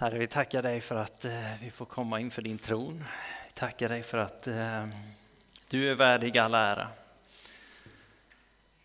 Herre, 0.00 0.18
vi 0.18 0.26
tackar 0.26 0.62
dig 0.62 0.80
för 0.80 0.94
att 0.94 1.24
eh, 1.24 1.54
vi 1.62 1.70
får 1.70 1.86
komma 1.86 2.20
inför 2.20 2.42
din 2.42 2.58
tron. 2.58 3.04
Vi 3.46 3.52
tackar 3.54 3.88
dig 3.88 4.02
för 4.02 4.18
att 4.18 4.46
eh, 4.46 4.86
du 5.68 5.90
är 5.90 5.94
värdig 5.94 6.38
all 6.38 6.54
ära. 6.54 6.88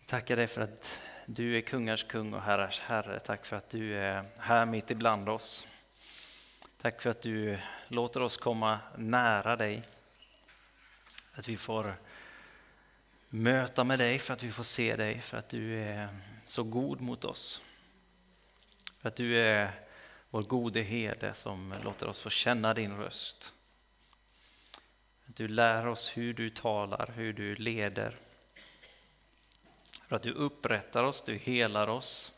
Vi 0.00 0.06
tackar 0.06 0.36
dig 0.36 0.46
för 0.46 0.60
att 0.60 1.00
du 1.26 1.56
är 1.56 1.60
kungars 1.60 2.04
kung 2.04 2.34
och 2.34 2.42
herrars 2.42 2.80
herre. 2.80 3.20
Tack 3.20 3.46
för 3.46 3.56
att 3.56 3.70
du 3.70 3.94
är 3.94 4.24
här 4.38 4.66
mitt 4.66 4.90
ibland 4.90 5.28
oss. 5.28 5.66
Tack 6.80 7.02
för 7.02 7.10
att 7.10 7.22
du 7.22 7.58
låter 7.88 8.22
oss 8.22 8.36
komma 8.36 8.78
nära 8.96 9.56
dig. 9.56 9.82
Att 11.32 11.48
vi 11.48 11.56
får 11.56 11.94
möta 13.28 13.84
med 13.84 13.98
dig, 13.98 14.18
för 14.18 14.34
att 14.34 14.42
vi 14.42 14.52
får 14.52 14.64
se 14.64 14.96
dig, 14.96 15.20
för 15.20 15.36
att 15.36 15.48
du 15.48 15.82
är 15.82 16.08
så 16.46 16.62
god 16.62 17.00
mot 17.00 17.24
oss. 17.24 17.62
För 19.00 19.08
att 19.08 19.16
du 19.16 19.38
är 19.38 19.85
vår 20.30 20.42
gode 20.42 20.82
herde 20.82 21.34
som 21.34 21.74
låter 21.84 22.06
oss 22.08 22.20
få 22.20 22.30
känna 22.30 22.74
din 22.74 22.96
röst. 22.96 23.52
Att 25.28 25.36
du 25.36 25.48
lär 25.48 25.86
oss 25.86 26.16
hur 26.16 26.34
du 26.34 26.50
talar, 26.50 27.12
hur 27.16 27.32
du 27.32 27.54
leder. 27.54 28.16
För 30.08 30.16
att 30.16 30.22
du 30.22 30.32
upprättar 30.32 31.04
oss, 31.04 31.22
du 31.22 31.36
helar 31.36 31.88
oss. 31.88 32.32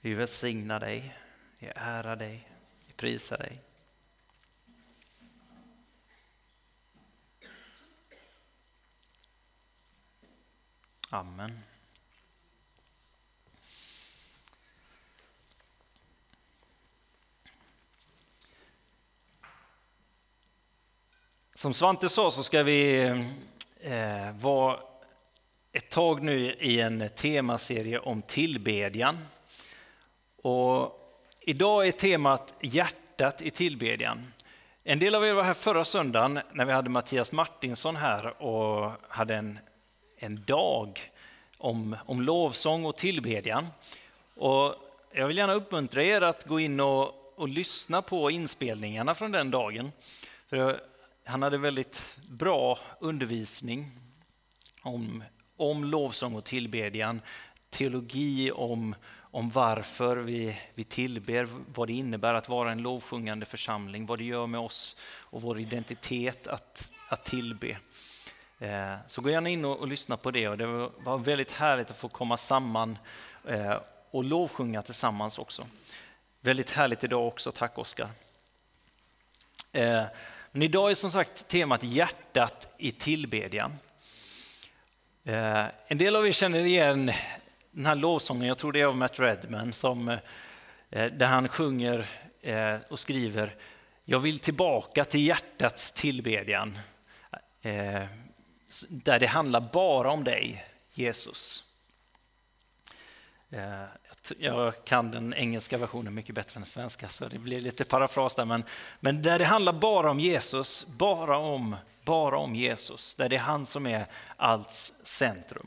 Vi 0.00 0.14
välsignar 0.14 0.80
dig, 0.80 1.16
vi 1.58 1.66
ärar 1.74 2.16
dig, 2.16 2.48
vi 2.86 2.92
prisar 2.92 3.38
dig. 3.38 3.62
Amen. 11.10 11.62
Som 21.66 21.74
Svante 21.74 22.08
sa 22.08 22.30
så 22.30 22.42
ska 22.42 22.62
vi 22.62 23.00
eh, 23.80 24.32
vara 24.40 24.80
ett 25.72 25.90
tag 25.90 26.22
nu 26.22 26.52
i 26.52 26.80
en 26.80 27.08
temaserie 27.16 27.98
om 27.98 28.22
tillbedjan. 28.22 29.18
Och 30.42 31.00
idag 31.40 31.88
är 31.88 31.92
temat 31.92 32.54
hjärtat 32.60 33.42
i 33.42 33.50
tillbedjan. 33.50 34.32
En 34.84 34.98
del 34.98 35.14
av 35.14 35.26
er 35.26 35.32
var 35.32 35.42
här 35.42 35.54
förra 35.54 35.84
söndagen 35.84 36.40
när 36.52 36.64
vi 36.64 36.72
hade 36.72 36.90
Mattias 36.90 37.32
Martinsson 37.32 37.96
här 37.96 38.42
och 38.42 38.92
hade 39.08 39.34
en, 39.34 39.58
en 40.16 40.44
dag 40.44 41.00
om, 41.58 41.96
om 42.06 42.22
lovsång 42.22 42.84
och 42.84 42.96
tillbedjan. 42.96 43.66
Och 44.34 44.74
jag 45.12 45.26
vill 45.26 45.38
gärna 45.38 45.54
uppmuntra 45.54 46.02
er 46.02 46.20
att 46.20 46.44
gå 46.44 46.60
in 46.60 46.80
och, 46.80 47.32
och 47.36 47.48
lyssna 47.48 48.02
på 48.02 48.30
inspelningarna 48.30 49.14
från 49.14 49.32
den 49.32 49.50
dagen. 49.50 49.92
För 50.48 50.80
han 51.26 51.42
hade 51.42 51.58
väldigt 51.58 52.16
bra 52.28 52.78
undervisning 53.00 53.90
om, 54.82 55.24
om 55.56 55.84
lovsång 55.84 56.34
och 56.34 56.44
tillbedjan, 56.44 57.20
teologi 57.70 58.50
om, 58.50 58.94
om 59.18 59.50
varför 59.50 60.16
vi, 60.16 60.60
vi 60.74 60.84
tillber, 60.84 61.48
vad 61.74 61.88
det 61.88 61.92
innebär 61.92 62.34
att 62.34 62.48
vara 62.48 62.72
en 62.72 62.82
lovsjungande 62.82 63.46
församling, 63.46 64.06
vad 64.06 64.18
det 64.18 64.24
gör 64.24 64.46
med 64.46 64.60
oss 64.60 64.96
och 65.20 65.42
vår 65.42 65.60
identitet 65.60 66.46
att, 66.46 66.92
att 67.08 67.24
tillbe. 67.24 67.78
Eh, 68.58 68.94
så 69.08 69.20
gå 69.20 69.30
gärna 69.30 69.48
in 69.48 69.64
och, 69.64 69.78
och 69.78 69.88
lyssna 69.88 70.16
på 70.16 70.30
det 70.30 70.48
och 70.48 70.58
det 70.58 70.66
var 70.98 71.18
väldigt 71.18 71.52
härligt 71.52 71.90
att 71.90 71.98
få 71.98 72.08
komma 72.08 72.36
samman 72.36 72.98
eh, 73.44 73.76
och 74.10 74.24
lovsjunga 74.24 74.82
tillsammans 74.82 75.38
också. 75.38 75.66
Väldigt 76.40 76.70
härligt 76.70 77.04
idag 77.04 77.26
också, 77.26 77.52
tack 77.52 77.78
Oskar. 77.78 78.08
Eh, 79.72 80.04
men 80.56 80.62
idag 80.62 80.90
är 80.90 80.94
som 80.94 81.10
sagt 81.10 81.48
temat 81.48 81.82
hjärtat 81.82 82.74
i 82.78 82.92
tillbedjan. 82.92 83.72
Eh, 85.24 85.64
en 85.86 85.98
del 85.98 86.16
av 86.16 86.26
er 86.26 86.32
känner 86.32 86.64
igen 86.64 87.12
den 87.70 87.86
här 87.86 87.94
lovsången, 87.94 88.48
jag 88.48 88.58
tror 88.58 88.72
det 88.72 88.80
är 88.80 88.84
av 88.84 88.96
Matt 88.96 89.20
Redman, 89.20 89.72
som, 89.72 90.08
eh, 90.08 90.18
där 91.12 91.26
han 91.26 91.48
sjunger 91.48 92.06
eh, 92.40 92.74
och 92.90 92.98
skriver 92.98 93.54
Jag 94.04 94.18
vill 94.18 94.38
tillbaka 94.38 95.04
till 95.04 95.26
hjärtats 95.26 95.92
tillbedjan. 95.92 96.78
Där 98.88 99.18
det 99.18 99.26
handlar 99.26 99.60
bara 99.60 100.10
om 100.10 100.24
dig, 100.24 100.64
Jesus. 100.94 101.64
Jag 104.38 104.84
kan 104.84 105.10
den 105.10 105.34
engelska 105.34 105.78
versionen 105.78 106.14
mycket 106.14 106.34
bättre 106.34 106.54
än 106.54 106.60
den 106.60 106.70
svenska, 106.70 107.08
så 107.08 107.28
det 107.28 107.38
blir 107.38 107.60
lite 107.60 107.84
parafras 107.84 108.34
där. 108.34 108.44
Men, 108.44 108.64
men 109.00 109.22
där 109.22 109.38
det 109.38 109.44
handlar 109.44 109.72
bara 109.72 110.10
om 110.10 110.20
Jesus, 110.20 110.86
bara 110.86 111.38
om, 111.38 111.76
bara 112.04 112.38
om 112.38 112.54
Jesus, 112.54 113.14
där 113.14 113.28
det 113.28 113.36
är 113.36 113.40
han 113.40 113.66
som 113.66 113.86
är 113.86 114.06
alls 114.36 114.92
centrum. 115.02 115.66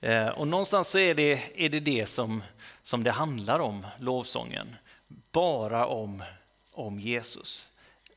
Eh, 0.00 0.28
och 0.28 0.48
någonstans 0.48 0.88
så 0.88 0.98
är 0.98 1.14
det 1.14 1.40
är 1.56 1.68
det, 1.68 1.80
det 1.80 2.06
som, 2.06 2.42
som 2.82 3.04
det 3.04 3.10
handlar 3.10 3.58
om, 3.58 3.86
lovsången. 3.98 4.76
Bara 5.32 5.86
om, 5.86 6.22
om 6.72 6.98
Jesus. 6.98 7.68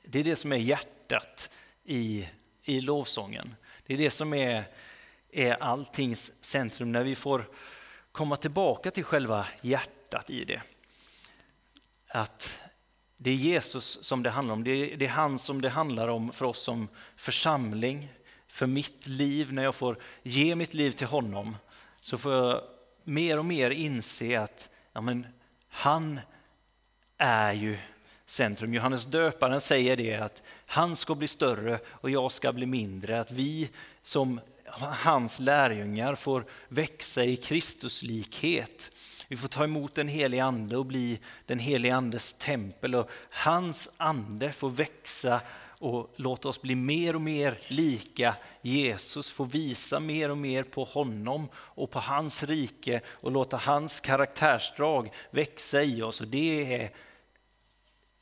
Det 0.04 0.20
är 0.20 0.24
det 0.24 0.36
som 0.36 0.52
är 0.52 0.58
hjärtat 0.58 1.50
i, 1.84 2.30
i 2.64 2.82
lovsången. 2.82 3.56
Det 3.86 3.94
är 3.94 3.98
det 3.98 4.12
som 4.12 4.34
är, 4.34 4.64
är 5.32 5.64
alltings 5.64 6.32
centrum. 6.42 6.92
När 6.92 7.04
vi 7.04 7.16
får 7.16 7.46
komma 8.16 8.38
tillbaka 8.38 8.92
till 8.92 9.04
själva 9.04 9.48
hjärtat 9.62 10.30
i 10.30 10.46
det. 10.46 10.62
Att 12.08 12.62
det 13.18 13.30
är 13.30 13.36
Jesus 13.36 14.04
som 14.04 14.24
det 14.24 14.30
handlar 14.30 14.54
om, 14.54 14.64
det 14.64 14.72
är, 14.72 14.98
det 14.98 15.06
är 15.06 15.10
han 15.10 15.40
som 15.40 15.62
det 15.62 15.70
handlar 15.70 16.08
om 16.08 16.32
för 16.32 16.46
oss 16.46 16.64
som 16.64 16.88
församling, 17.16 18.10
för 18.48 18.68
mitt 18.68 19.08
liv. 19.08 19.54
När 19.54 19.64
jag 19.64 19.76
får 19.76 19.98
ge 20.24 20.56
mitt 20.56 20.74
liv 20.74 20.92
till 20.92 21.08
honom 21.08 21.58
så 22.00 22.18
får 22.18 22.34
jag 22.34 22.62
mer 23.04 23.38
och 23.38 23.46
mer 23.46 23.72
inse 23.72 24.42
att 24.42 24.70
ja, 24.94 25.02
men, 25.02 25.28
han 25.70 26.20
är 27.18 27.54
ju 27.54 27.78
centrum. 28.26 28.74
Johannes 28.74 29.06
döparen 29.06 29.62
säger 29.62 29.98
det 29.98 30.16
att 30.16 30.44
han 30.66 30.96
ska 30.96 31.16
bli 31.16 31.28
större 31.28 31.80
och 31.88 32.10
jag 32.10 32.32
ska 32.32 32.54
bli 32.54 32.66
mindre. 32.66 33.20
Att 33.20 33.32
vi 33.32 33.70
som 34.04 34.40
hans 34.80 35.40
lärjungar 35.40 36.16
får 36.16 36.46
växa 36.68 37.24
i 37.24 37.38
Kristuslikhet. 37.38 38.92
Vi 39.28 39.38
får 39.38 39.48
ta 39.48 39.64
emot 39.64 39.96
den 39.96 40.08
helige 40.08 40.44
ande 40.44 40.78
och 40.78 40.86
bli 40.86 41.20
den 41.46 41.60
helige 41.60 41.96
andes 41.96 42.34
tempel 42.34 42.96
och 42.96 43.10
hans 43.30 43.90
ande 43.98 44.52
får 44.52 44.70
växa 44.70 45.42
och 45.80 46.14
låta 46.16 46.50
oss 46.50 46.62
bli 46.62 46.76
mer 46.76 47.16
och 47.16 47.22
mer 47.22 47.60
lika 47.68 48.36
Jesus, 48.62 49.30
få 49.30 49.44
visa 49.44 50.00
mer 50.00 50.32
och 50.32 50.38
mer 50.38 50.64
på 50.64 50.84
honom 50.84 51.50
och 51.56 51.92
på 51.92 52.00
hans 52.00 52.44
rike 52.44 53.02
och 53.08 53.32
låta 53.32 53.58
hans 53.58 54.00
karaktärsdrag 54.00 55.14
växa 55.32 55.84
i 55.84 56.02
oss. 56.02 56.22
Och 56.22 56.28
det 56.28 56.74
är 56.74 56.92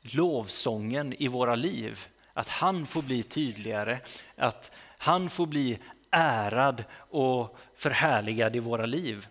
lovsången 0.00 1.12
i 1.12 1.28
våra 1.28 1.54
liv. 1.54 2.06
Att 2.32 2.48
han 2.48 2.86
får 2.86 3.02
bli 3.02 3.22
tydligare, 3.22 3.98
att 4.36 4.76
han 4.98 5.30
får 5.30 5.46
bli 5.46 5.78
ärad 6.14 6.84
och 6.96 7.56
förhärligad 7.74 8.56
i 8.56 8.58
våra 8.58 8.86
liv. 8.86 9.26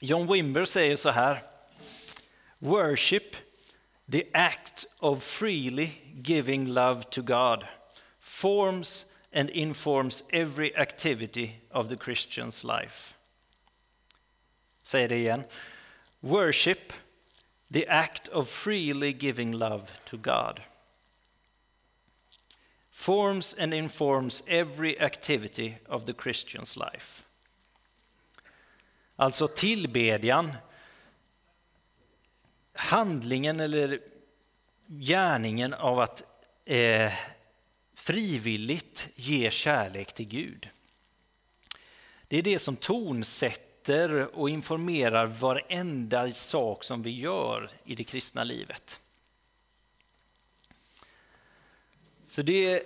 John 0.00 0.32
Wimber 0.32 0.64
säger 0.64 0.96
så 0.96 1.10
här. 1.10 1.42
Worship, 2.58 3.36
the 4.12 4.24
act 4.32 4.86
of 4.98 5.22
freely 5.22 5.90
giving 6.14 6.66
love 6.66 7.02
to 7.02 7.22
God, 7.22 7.64
forms 8.20 9.06
and 9.34 9.50
informs 9.50 10.24
every 10.30 10.76
activity 10.76 11.52
of 11.70 11.88
the 11.88 11.96
Christian's 11.96 12.80
life. 12.80 13.14
Säger 14.82 15.08
det 15.08 15.16
igen. 15.16 15.44
Worship, 16.20 16.92
the 17.72 17.88
act 17.88 18.28
of 18.28 18.48
freely 18.48 19.12
giving 19.12 19.54
love 19.54 19.82
to 20.04 20.16
God 20.16 20.60
forms 22.98 23.56
and 23.58 23.74
informs 23.74 24.42
every 24.46 25.00
activity 25.00 25.74
of 25.88 26.04
the 26.04 26.12
Christian's 26.12 26.76
life. 26.76 27.24
Alltså 29.16 29.48
tillbedjan, 29.48 30.52
handlingen 32.72 33.60
eller 33.60 34.00
gärningen 34.86 35.74
av 35.74 36.00
att 36.00 36.22
eh, 36.64 37.12
frivilligt 37.94 39.08
ge 39.14 39.50
kärlek 39.50 40.12
till 40.12 40.28
Gud. 40.28 40.68
Det 42.28 42.38
är 42.38 42.42
det 42.42 42.58
som 42.58 42.76
tonsätter 42.76 44.38
och 44.38 44.50
informerar 44.50 45.26
varenda 45.26 46.32
sak 46.32 46.84
som 46.84 47.02
vi 47.02 47.10
gör 47.10 47.70
i 47.84 47.94
det 47.94 48.04
kristna 48.04 48.44
livet. 48.44 49.00
Så 52.28 52.42
det, 52.42 52.82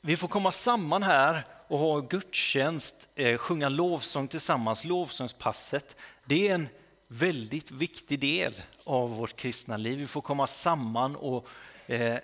vi 0.00 0.16
får 0.16 0.28
komma 0.28 0.52
samman 0.52 1.02
här 1.02 1.44
och 1.68 1.78
ha 1.78 2.00
gudstjänst, 2.00 3.08
eh, 3.14 3.38
sjunga 3.38 3.68
lovsång 3.68 4.28
tillsammans, 4.28 4.84
lovsångspasset. 4.84 5.96
Det 6.24 6.48
är 6.48 6.54
en 6.54 6.68
väldigt 7.08 7.70
viktig 7.70 8.20
del 8.20 8.62
av 8.84 9.16
vårt 9.16 9.36
kristna 9.36 9.76
liv. 9.76 9.98
Vi 9.98 10.06
får 10.06 10.20
komma 10.20 10.46
samman 10.46 11.16
och 11.16 11.48
eh, 11.86 12.18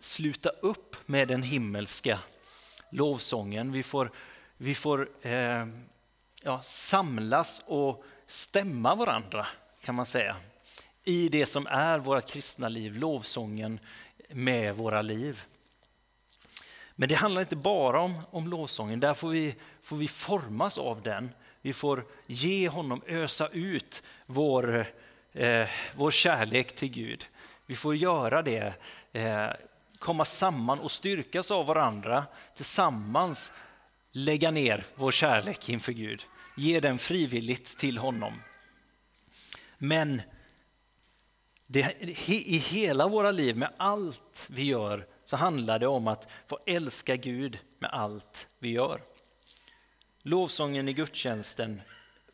sluta 0.00 0.48
upp 0.48 0.96
med 1.06 1.28
den 1.28 1.42
himmelska 1.42 2.18
lovsången. 2.90 3.72
Vi 3.72 3.82
får, 3.82 4.10
vi 4.56 4.74
får 4.74 5.08
eh, 5.22 5.66
ja, 6.42 6.62
samlas 6.62 7.62
och 7.66 8.04
stämma 8.26 8.94
varandra 8.94 9.46
kan 9.84 9.94
man 9.94 10.06
säga 10.06 10.36
i 11.04 11.28
det 11.28 11.46
som 11.46 11.66
är 11.66 11.98
vårt 11.98 12.30
kristna 12.30 12.68
liv, 12.68 12.96
lovsången 12.96 13.80
med 14.28 14.76
våra 14.76 15.02
liv. 15.02 15.44
Men 17.00 17.08
det 17.08 17.14
handlar 17.14 17.42
inte 17.42 17.56
bara 17.56 18.00
om, 18.00 18.14
om 18.30 18.48
lovsången, 18.48 19.00
där 19.00 19.14
får 19.14 19.28
vi, 19.28 19.54
får 19.82 19.96
vi 19.96 20.08
formas 20.08 20.78
av 20.78 21.02
den. 21.02 21.30
Vi 21.62 21.72
får 21.72 22.04
ge 22.26 22.68
honom, 22.68 23.02
ösa 23.06 23.48
ut 23.48 24.02
vår, 24.26 24.86
eh, 25.32 25.68
vår 25.94 26.10
kärlek 26.10 26.74
till 26.74 26.90
Gud. 26.90 27.24
Vi 27.66 27.74
får 27.74 27.96
göra 27.96 28.42
det, 28.42 28.72
eh, 29.12 29.46
komma 29.98 30.24
samman 30.24 30.80
och 30.80 30.90
styrkas 30.90 31.50
av 31.50 31.66
varandra, 31.66 32.24
tillsammans 32.54 33.52
lägga 34.12 34.50
ner 34.50 34.84
vår 34.94 35.10
kärlek 35.10 35.68
inför 35.68 35.92
Gud. 35.92 36.26
Ge 36.56 36.80
den 36.80 36.98
frivilligt 36.98 37.78
till 37.78 37.98
honom. 37.98 38.42
Men 39.78 40.22
det, 41.66 41.96
i 42.28 42.58
hela 42.58 43.08
våra 43.08 43.30
liv, 43.30 43.56
med 43.56 43.72
allt 43.76 44.48
vi 44.50 44.64
gör, 44.64 45.06
så 45.28 45.36
handlar 45.36 45.78
det 45.78 45.86
om 45.86 46.08
att 46.08 46.28
få 46.46 46.58
älska 46.66 47.16
Gud 47.16 47.58
med 47.78 47.90
allt 47.90 48.48
vi 48.58 48.70
gör. 48.70 49.00
Lovsången 50.22 50.88
i 50.88 50.92
gudstjänsten 50.92 51.82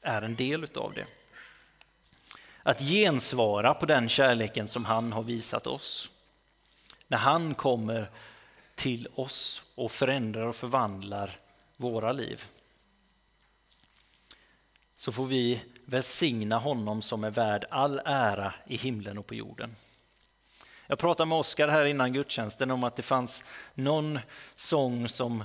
är 0.02 0.22
en 0.22 0.36
del 0.36 0.66
av 0.74 0.92
det. 0.94 1.06
Att 2.62 2.80
gensvara 2.80 3.74
på 3.74 3.86
den 3.86 4.08
kärleken 4.08 4.68
som 4.68 4.84
han 4.84 5.12
har 5.12 5.22
visat 5.22 5.66
oss. 5.66 6.10
När 7.08 7.18
han 7.18 7.54
kommer 7.54 8.10
till 8.74 9.08
oss 9.14 9.62
och 9.74 9.90
förändrar 9.90 10.46
och 10.46 10.56
förvandlar 10.56 11.30
våra 11.76 12.12
liv. 12.12 12.44
Så 14.96 15.12
får 15.12 15.26
vi 15.26 15.62
välsigna 15.84 16.58
honom 16.58 17.02
som 17.02 17.24
är 17.24 17.30
värd 17.30 17.64
all 17.70 18.00
ära 18.04 18.54
i 18.66 18.76
himlen 18.76 19.18
och 19.18 19.26
på 19.26 19.34
jorden. 19.34 19.76
Jag 20.86 20.98
pratade 20.98 21.28
med 21.28 21.38
Oskar 21.38 21.68
här 21.68 21.84
innan 21.86 22.12
gudstjänsten 22.12 22.70
om 22.70 22.84
att 22.84 22.96
det 22.96 23.02
fanns 23.02 23.44
någon 23.74 24.18
sång 24.54 25.08
som, 25.08 25.44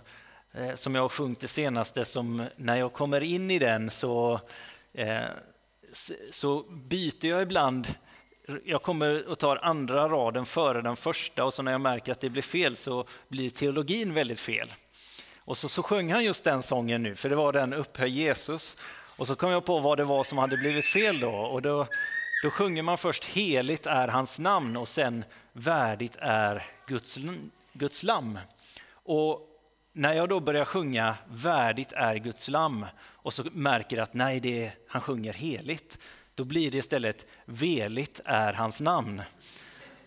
eh, 0.54 0.74
som 0.74 0.96
jag 0.96 1.02
har 1.02 1.10
sjungit 1.10 1.40
det 1.40 1.48
senaste 1.48 2.06
som 2.06 2.46
när 2.56 2.76
jag 2.76 2.94
kommer 2.94 3.22
in 3.22 3.52
i 3.52 3.60
den 3.60 3.90
så, 3.90 4.40
eh, 4.94 5.24
så 6.32 6.64
byter 6.70 7.26
jag 7.26 7.42
ibland 7.42 7.88
jag 8.66 8.82
kommer 8.82 9.30
och 9.30 9.40
tar 9.40 9.58
andra 9.58 10.10
raden 10.10 10.46
före 10.46 10.82
den 10.82 10.96
första 10.96 11.46
och 11.46 11.54
så 11.54 11.64
när 11.64 11.72
jag 11.72 11.82
märker 11.82 12.12
att 12.12 12.20
det 12.20 12.30
blir 12.30 12.42
fel 12.42 12.76
så 12.76 13.06
blir 13.28 13.50
teologin 13.50 14.14
väldigt 14.14 14.40
fel. 14.40 14.74
Och 15.40 15.58
så, 15.58 15.70
så 15.70 15.84
sjöng 15.84 16.12
han 16.12 16.24
just 16.24 16.44
den 16.44 16.64
sången 16.64 17.04
nu, 17.04 17.16
för 17.16 17.30
det 17.30 17.36
var 17.36 17.54
den 17.54 17.74
Upphöj 17.74 18.10
Jesus. 18.10 18.78
Och 19.18 19.28
så 19.28 19.36
kom 19.36 19.52
jag 19.52 19.66
på 19.66 19.80
vad 19.80 19.98
det 19.98 20.04
var 20.04 20.24
som 20.24 20.38
hade 20.38 20.58
blivit 20.58 20.86
fel 20.86 21.20
då. 21.20 21.32
Och 21.32 21.62
då, 21.62 21.88
då 22.42 22.50
sjunger 22.50 22.82
man 22.82 22.98
först 22.98 23.26
heligt 23.26 23.86
är 23.86 24.08
hans 24.08 24.40
namn 24.40 24.78
och 24.78 24.88
sen 24.88 25.26
värdigt 25.54 26.16
är 26.20 26.66
Guds, 26.88 27.18
Guds 27.74 28.04
lamm. 28.04 28.40
Och 28.92 29.42
när 29.94 30.14
jag 30.14 30.30
då 30.30 30.40
börjar 30.40 30.66
sjunga 30.66 31.18
värdigt 31.28 31.92
är 31.92 32.16
Guds 32.16 32.50
lamm 32.50 32.86
och 33.02 33.34
så 33.34 33.44
märker 33.52 33.98
att 33.98 34.14
nej, 34.14 34.40
det 34.40 34.72
han 34.88 35.02
sjunger 35.02 35.34
heligt, 35.34 35.98
då 36.36 36.44
blir 36.44 36.72
det 36.72 36.78
istället 36.78 37.26
veligt 37.46 38.22
är 38.26 38.54
hans 38.54 38.82
namn. 38.82 39.22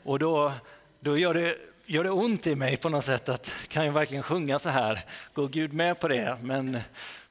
Och 0.02 0.18
då, 0.18 0.52
då 1.00 1.18
gör, 1.18 1.34
det, 1.34 1.56
gör 1.86 2.04
det 2.04 2.10
ont 2.10 2.46
i 2.46 2.54
mig 2.54 2.76
på 2.76 2.88
något 2.88 3.04
sätt 3.04 3.28
att 3.28 3.54
kan 3.68 3.84
jag 3.84 3.92
verkligen 3.92 4.22
sjunga 4.22 4.58
så 4.58 4.68
här? 4.68 5.04
Går 5.34 5.48
Gud 5.48 5.72
med 5.72 6.00
på 6.00 6.08
det? 6.08 6.38
Men 6.42 6.78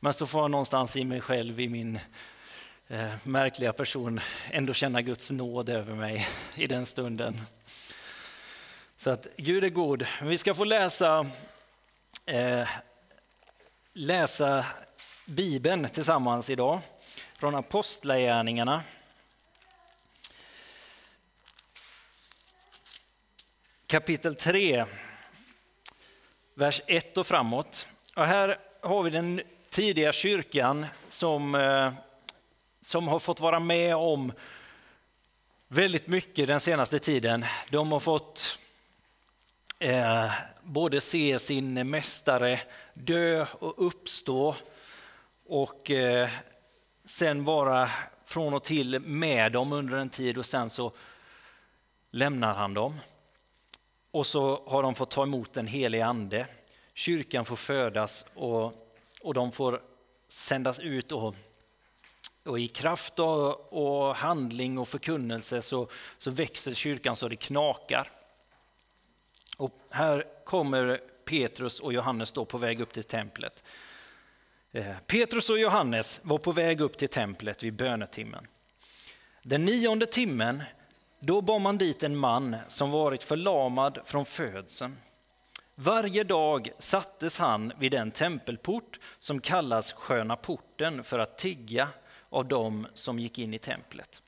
men 0.04 0.14
så 0.14 0.26
får 0.26 0.42
jag 0.42 0.52
någonstans 0.52 0.96
i 0.96 1.06
mig 1.06 1.22
själv, 1.22 1.60
i 1.60 1.70
min 1.70 2.00
eh, 2.92 3.14
märkliga 3.24 3.74
person, 3.74 4.20
ändå 4.52 4.74
känna 4.74 5.02
Guds 5.02 5.32
nåd 5.32 5.70
över 5.70 5.96
mig 5.96 6.28
i 6.56 6.68
den 6.68 6.86
stunden. 6.86 7.42
Så 8.98 9.10
att 9.10 9.28
Gud 9.38 9.64
är 9.64 9.70
god. 9.70 10.06
Vi 10.22 10.38
ska 10.38 10.54
få 10.54 10.64
läsa, 10.64 11.28
eh, 12.26 12.68
läsa 13.94 14.66
Bibeln 15.26 15.90
tillsammans 15.90 16.50
idag 16.50 16.80
från 17.36 17.56
Apostlagärningarna. 17.56 18.84
Kapitel 23.88 24.36
3, 24.36 24.86
vers 26.54 26.82
1 26.88 27.18
och 27.18 27.28
framåt. 27.28 27.88
Och 28.16 28.28
här 28.28 28.60
har 28.82 29.04
vi 29.04 29.10
den 29.10 29.42
tidiga 29.70 30.14
kyrkan 30.14 30.86
som, 31.08 31.56
eh, 31.56 31.94
som 32.82 33.08
har 33.08 33.20
fått 33.20 33.40
vara 33.40 33.60
med 33.60 33.96
om 33.96 34.32
väldigt 35.68 36.08
mycket 36.08 36.48
den 36.48 36.60
senaste 36.60 37.00
tiden. 37.00 37.46
De 37.70 37.92
har 37.92 38.00
fått 38.00 38.60
eh, 39.80 40.32
både 40.62 41.02
se 41.02 41.40
sin 41.40 41.90
mästare 41.90 42.62
dö 42.94 43.46
och 43.60 43.88
uppstå 43.88 44.56
och 45.46 45.92
eh, 45.92 46.30
sen 47.06 47.44
vara 47.44 47.90
från 48.26 48.54
och 48.54 48.64
till 48.64 49.00
med 49.00 49.52
dem 49.52 49.74
under 49.74 49.98
en 49.98 50.10
tid 50.10 50.38
och 50.38 50.46
sen 50.46 50.70
så 50.70 50.92
lämnar 52.12 52.54
han 52.54 52.74
dem. 52.74 53.00
Och 54.12 54.28
så 54.28 54.64
har 54.68 54.84
de 54.84 54.96
fått 54.96 55.12
ta 55.12 55.24
emot 55.24 55.54
den 55.54 55.68
helige 55.68 56.06
ande. 56.06 56.48
Kyrkan 56.94 57.46
får 57.46 57.56
födas 57.56 58.26
och 58.34 58.92
och 59.22 59.34
de 59.34 59.52
får 59.52 59.82
sändas 60.28 60.80
ut 60.80 61.12
och, 61.12 61.36
och 62.44 62.60
i 62.60 62.68
kraft 62.68 63.20
och, 63.20 63.74
och, 63.74 64.16
handling 64.16 64.78
och 64.78 64.88
förkunnelse 64.88 65.62
så, 65.62 65.88
så 66.18 66.32
växer 66.32 66.74
kyrkan 66.74 67.16
så 67.16 67.28
det 67.28 67.36
knakar. 67.36 68.12
Och 69.58 69.80
här 69.90 70.26
kommer 70.46 71.02
Petrus 71.26 71.80
och 71.80 71.94
Johannes 71.94 72.32
då 72.32 72.46
på 72.46 72.58
väg 72.58 72.82
upp 72.82 72.94
till 72.94 73.04
templet. 73.04 73.64
Eh, 74.72 74.96
Petrus 75.08 75.50
och 75.50 75.60
Johannes 75.60 76.20
var 76.24 76.38
på 76.38 76.52
väg 76.52 76.82
upp 76.82 76.98
till 76.98 77.10
templet 77.10 77.64
vid 77.64 77.74
bönetimmen. 77.74 78.48
Den 79.44 79.66
nionde 79.66 80.06
timmen, 80.06 80.64
då 81.20 81.42
bar 81.42 81.60
man 81.60 81.78
dit 81.78 82.04
en 82.04 82.18
man 82.18 82.58
som 82.68 82.92
varit 82.92 83.24
förlamad 83.24 84.00
från 84.06 84.26
födseln. 84.26 84.98
Varje 85.76 86.24
dag 86.24 86.72
sattes 86.80 87.40
han 87.40 87.74
vid 87.80 87.92
den 87.92 88.12
tempelport 88.12 89.00
som 89.20 89.42
kallas 89.42 89.94
Sköna 89.94 90.36
porten 90.36 91.04
för 91.04 91.20
att 91.20 91.38
tigga 91.38 91.88
av 92.32 92.48
dem 92.48 92.88
som 92.94 93.20
gick 93.20 93.40
in 93.40 93.54
i 93.54 93.60
templet. 93.60 94.22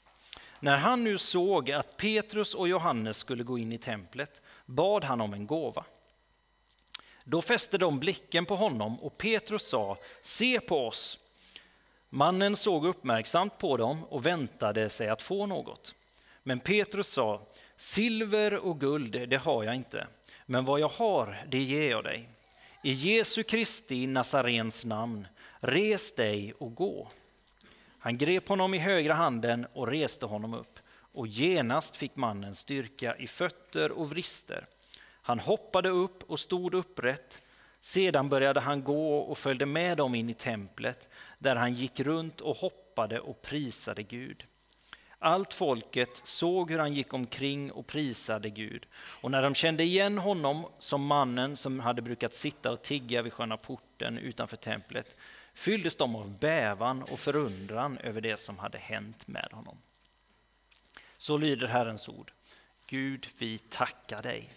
När 0.60 0.78
han 0.78 1.04
nu 1.04 1.18
såg 1.18 1.72
att 1.72 1.98
Petrus 1.98 2.54
och 2.54 2.68
Johannes 2.68 3.18
skulle 3.18 3.44
gå 3.44 3.58
in 3.58 3.72
i 3.72 3.78
templet 3.78 4.42
bad 4.66 5.04
han 5.04 5.22
om 5.22 5.34
en 5.34 5.48
gåva. 5.48 5.86
Då 7.24 7.42
fäste 7.42 7.78
de 7.78 8.00
blicken 8.00 8.46
på 8.46 8.56
honom 8.56 9.00
och 9.00 9.18
Petrus 9.18 9.68
sa, 9.70 9.98
se 10.22 10.60
på 10.60 10.88
oss. 10.88 11.20
Mannen 12.10 12.56
såg 12.56 12.86
uppmärksamt 12.86 13.58
på 13.58 13.78
dem 13.78 14.04
och 14.04 14.26
väntade 14.26 14.90
sig 14.90 15.10
att 15.10 15.22
få 15.22 15.46
något. 15.46 15.96
Men 16.44 16.60
Petrus 16.60 17.08
sa, 17.08 17.48
silver 17.78 18.54
och 18.54 18.80
guld, 18.80 19.30
det 19.30 19.38
har 19.38 19.64
jag 19.64 19.76
inte 19.76 20.08
men 20.46 20.66
vad 20.66 20.80
jag 20.80 20.90
har, 20.90 21.46
det 21.48 21.60
ger 21.60 21.92
jag 21.92 22.04
dig. 22.04 22.30
I 22.84 22.92
Jesu 22.92 23.44
Kristi 23.44 24.08
Nazarens 24.08 24.86
namn, 24.86 25.28
res 25.60 26.16
dig 26.16 26.54
och 26.54 26.76
gå. 26.76 27.08
Han 28.04 28.18
grep 28.18 28.50
honom 28.50 28.74
i 28.74 28.78
högra 28.78 29.14
handen 29.14 29.68
och 29.74 29.88
reste 29.88 30.26
honom 30.26 30.54
upp, 30.54 30.80
och 30.96 31.28
genast 31.28 31.96
fick 31.96 32.16
mannen 32.16 32.56
styrka 32.56 33.16
i 33.18 33.28
fötter 33.28 33.92
och 33.92 34.10
vrister. 34.10 34.66
Han 35.22 35.40
hoppade 35.40 35.90
upp 35.90 36.24
och 36.24 36.40
stod 36.40 36.74
upprätt. 36.74 37.42
Sedan 37.82 38.30
började 38.30 38.60
han 38.60 38.84
gå 38.84 39.18
och 39.18 39.38
följde 39.38 39.66
med 39.66 39.98
dem 39.98 40.16
in 40.16 40.30
i 40.30 40.34
templet, 40.34 41.10
där 41.40 41.56
han 41.56 41.74
gick 41.74 42.00
runt 42.00 42.42
och 42.42 42.58
hoppade 42.58 43.20
och 43.20 43.42
prisade 43.42 44.04
Gud. 44.04 44.46
Allt 45.20 45.54
folket 45.54 46.22
såg 46.24 46.72
hur 46.72 46.80
han 46.80 46.94
gick 46.94 47.14
omkring 47.14 47.72
och 47.72 47.88
prisade 47.88 48.50
Gud. 48.50 48.86
Och 48.96 49.32
när 49.32 49.42
de 49.42 49.54
kände 49.56 49.84
igen 49.84 50.18
honom 50.18 50.66
som 50.80 51.06
mannen 51.06 51.56
som 51.56 51.80
hade 51.80 52.02
brukat 52.02 52.34
sitta 52.34 52.72
och 52.72 52.82
tigga 52.82 53.22
vid 53.22 53.34
sköna 53.34 53.58
porten 53.58 54.18
utanför 54.18 54.58
templet 54.58 55.16
fylldes 55.54 55.96
de 55.96 56.16
av 56.16 56.40
bävan 56.40 57.04
och 57.04 57.20
förundran 57.20 57.98
över 57.98 58.22
det 58.22 58.40
som 58.40 58.60
hade 58.60 58.78
hänt 58.78 59.28
med 59.28 59.50
honom. 59.52 59.78
Så 61.18 61.38
lyder 61.38 61.68
Herrens 61.68 62.10
ord. 62.10 62.32
Gud, 62.88 63.28
vi 63.38 63.58
tackar 63.58 64.22
dig. 64.22 64.50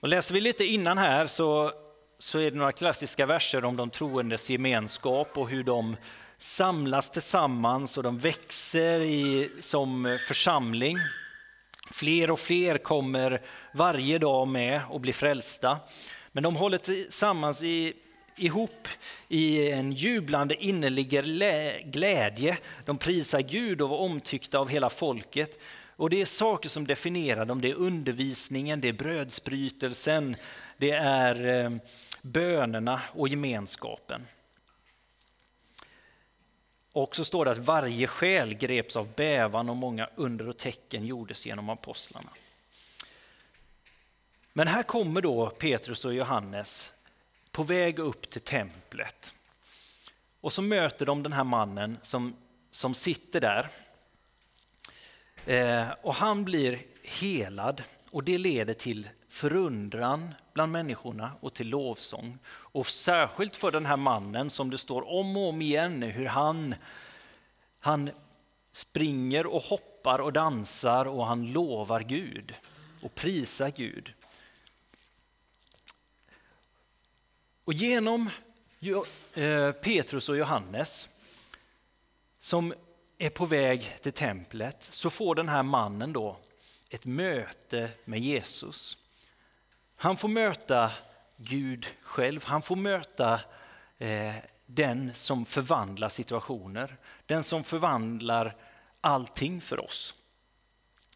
Och 0.00 0.08
läser 0.08 0.34
vi 0.34 0.40
lite 0.40 0.64
innan 0.64 0.98
här 0.98 1.26
så, 1.26 1.72
så 2.18 2.38
är 2.38 2.50
det 2.50 2.56
några 2.56 2.72
klassiska 2.72 3.26
verser 3.26 3.64
om 3.64 3.76
de 3.76 3.90
troendes 3.90 4.50
gemenskap 4.50 5.38
och 5.38 5.48
hur 5.48 5.64
de 5.64 5.96
samlas 6.38 7.10
tillsammans 7.10 7.96
och 7.96 8.02
de 8.02 8.18
växer 8.18 9.00
i, 9.00 9.50
som 9.60 10.18
församling. 10.28 10.96
Fler 11.90 12.30
och 12.30 12.40
fler 12.40 12.78
kommer 12.78 13.42
varje 13.74 14.18
dag 14.18 14.48
med 14.48 14.80
och 14.88 15.00
blir 15.00 15.12
frälsta. 15.12 15.78
Men 16.32 16.42
de 16.42 16.56
håller 16.56 16.78
tillsammans 16.78 17.62
i, 17.62 17.96
ihop 18.40 18.88
i 19.28 19.70
en 19.70 19.92
jublande 19.92 20.64
innerlig 20.64 21.08
glädje. 21.92 22.58
De 22.84 22.98
prisar 22.98 23.40
Gud 23.40 23.80
och 23.80 23.88
var 23.88 23.98
omtyckta 23.98 24.58
av 24.58 24.68
hela 24.68 24.90
folket. 24.90 25.58
Och 25.96 26.10
det 26.10 26.20
är 26.20 26.26
saker 26.26 26.68
som 26.68 26.86
definierar 26.86 27.44
dem. 27.44 27.60
Det 27.60 27.70
är 27.70 27.74
undervisningen, 27.74 28.80
det 28.80 28.88
är 28.88 28.92
brödsbrytelsen, 28.92 30.36
det 30.76 30.90
är 30.90 31.64
eh, 31.64 31.70
bönerna 32.22 33.02
och 33.12 33.28
gemenskapen. 33.28 34.26
Och 36.92 37.16
så 37.16 37.24
står 37.24 37.44
det 37.44 37.50
att 37.50 37.58
varje 37.58 38.06
själ 38.06 38.54
greps 38.54 38.96
av 38.96 39.08
bävan 39.16 39.70
och 39.70 39.76
många 39.76 40.08
under 40.16 40.48
och 40.48 40.56
tecken 40.56 41.06
gjordes 41.06 41.46
genom 41.46 41.68
apostlarna. 41.68 42.30
Men 44.52 44.68
här 44.68 44.82
kommer 44.82 45.20
då 45.20 45.50
Petrus 45.50 46.04
och 46.04 46.14
Johannes 46.14 46.92
på 47.52 47.62
väg 47.62 47.98
upp 47.98 48.30
till 48.30 48.40
templet. 48.40 49.34
Och 50.40 50.52
så 50.52 50.62
möter 50.62 51.06
de 51.06 51.22
den 51.22 51.32
här 51.32 51.44
mannen 51.44 51.98
som, 52.02 52.36
som 52.70 52.94
sitter 52.94 53.40
där. 53.40 53.68
Eh, 55.46 55.92
och 56.02 56.14
han 56.14 56.44
blir 56.44 56.78
helad 57.02 57.82
och 58.10 58.24
det 58.24 58.38
leder 58.38 58.74
till 58.74 59.08
förundran 59.28 60.34
bland 60.54 60.72
människorna 60.72 61.32
och 61.40 61.54
till 61.54 61.68
lovsång. 61.68 62.38
Och 62.46 62.86
särskilt 62.86 63.56
för 63.56 63.70
den 63.70 63.86
här 63.86 63.96
mannen 63.96 64.50
som 64.50 64.70
det 64.70 64.78
står 64.78 65.08
om 65.08 65.36
och 65.36 65.48
om 65.48 65.62
igen 65.62 66.02
hur 66.02 66.26
han, 66.26 66.74
han 67.80 68.10
springer 68.72 69.46
och 69.46 69.62
hoppar 69.62 70.18
och 70.18 70.32
dansar 70.32 71.04
och 71.04 71.26
han 71.26 71.52
lovar 71.52 72.00
Gud 72.00 72.54
och 73.02 73.14
prisar 73.14 73.70
Gud. 73.76 74.12
Och 77.70 77.74
genom 77.74 78.30
eh, 79.34 79.72
Petrus 79.72 80.28
och 80.28 80.36
Johannes 80.36 81.08
som 82.38 82.74
är 83.18 83.30
på 83.30 83.46
väg 83.46 83.96
till 84.00 84.12
templet 84.12 84.82
så 84.82 85.10
får 85.10 85.34
den 85.34 85.48
här 85.48 85.62
mannen 85.62 86.12
då 86.12 86.36
ett 86.90 87.04
möte 87.04 87.90
med 88.04 88.20
Jesus. 88.20 88.96
Han 89.96 90.16
får 90.16 90.28
möta 90.28 90.92
Gud 91.36 91.86
själv, 92.02 92.44
han 92.44 92.62
får 92.62 92.76
möta 92.76 93.40
eh, 93.98 94.34
den 94.66 95.14
som 95.14 95.44
förvandlar 95.44 96.08
situationer, 96.08 96.96
den 97.26 97.42
som 97.42 97.64
förvandlar 97.64 98.56
allting 99.00 99.60
för 99.60 99.84
oss. 99.84 100.14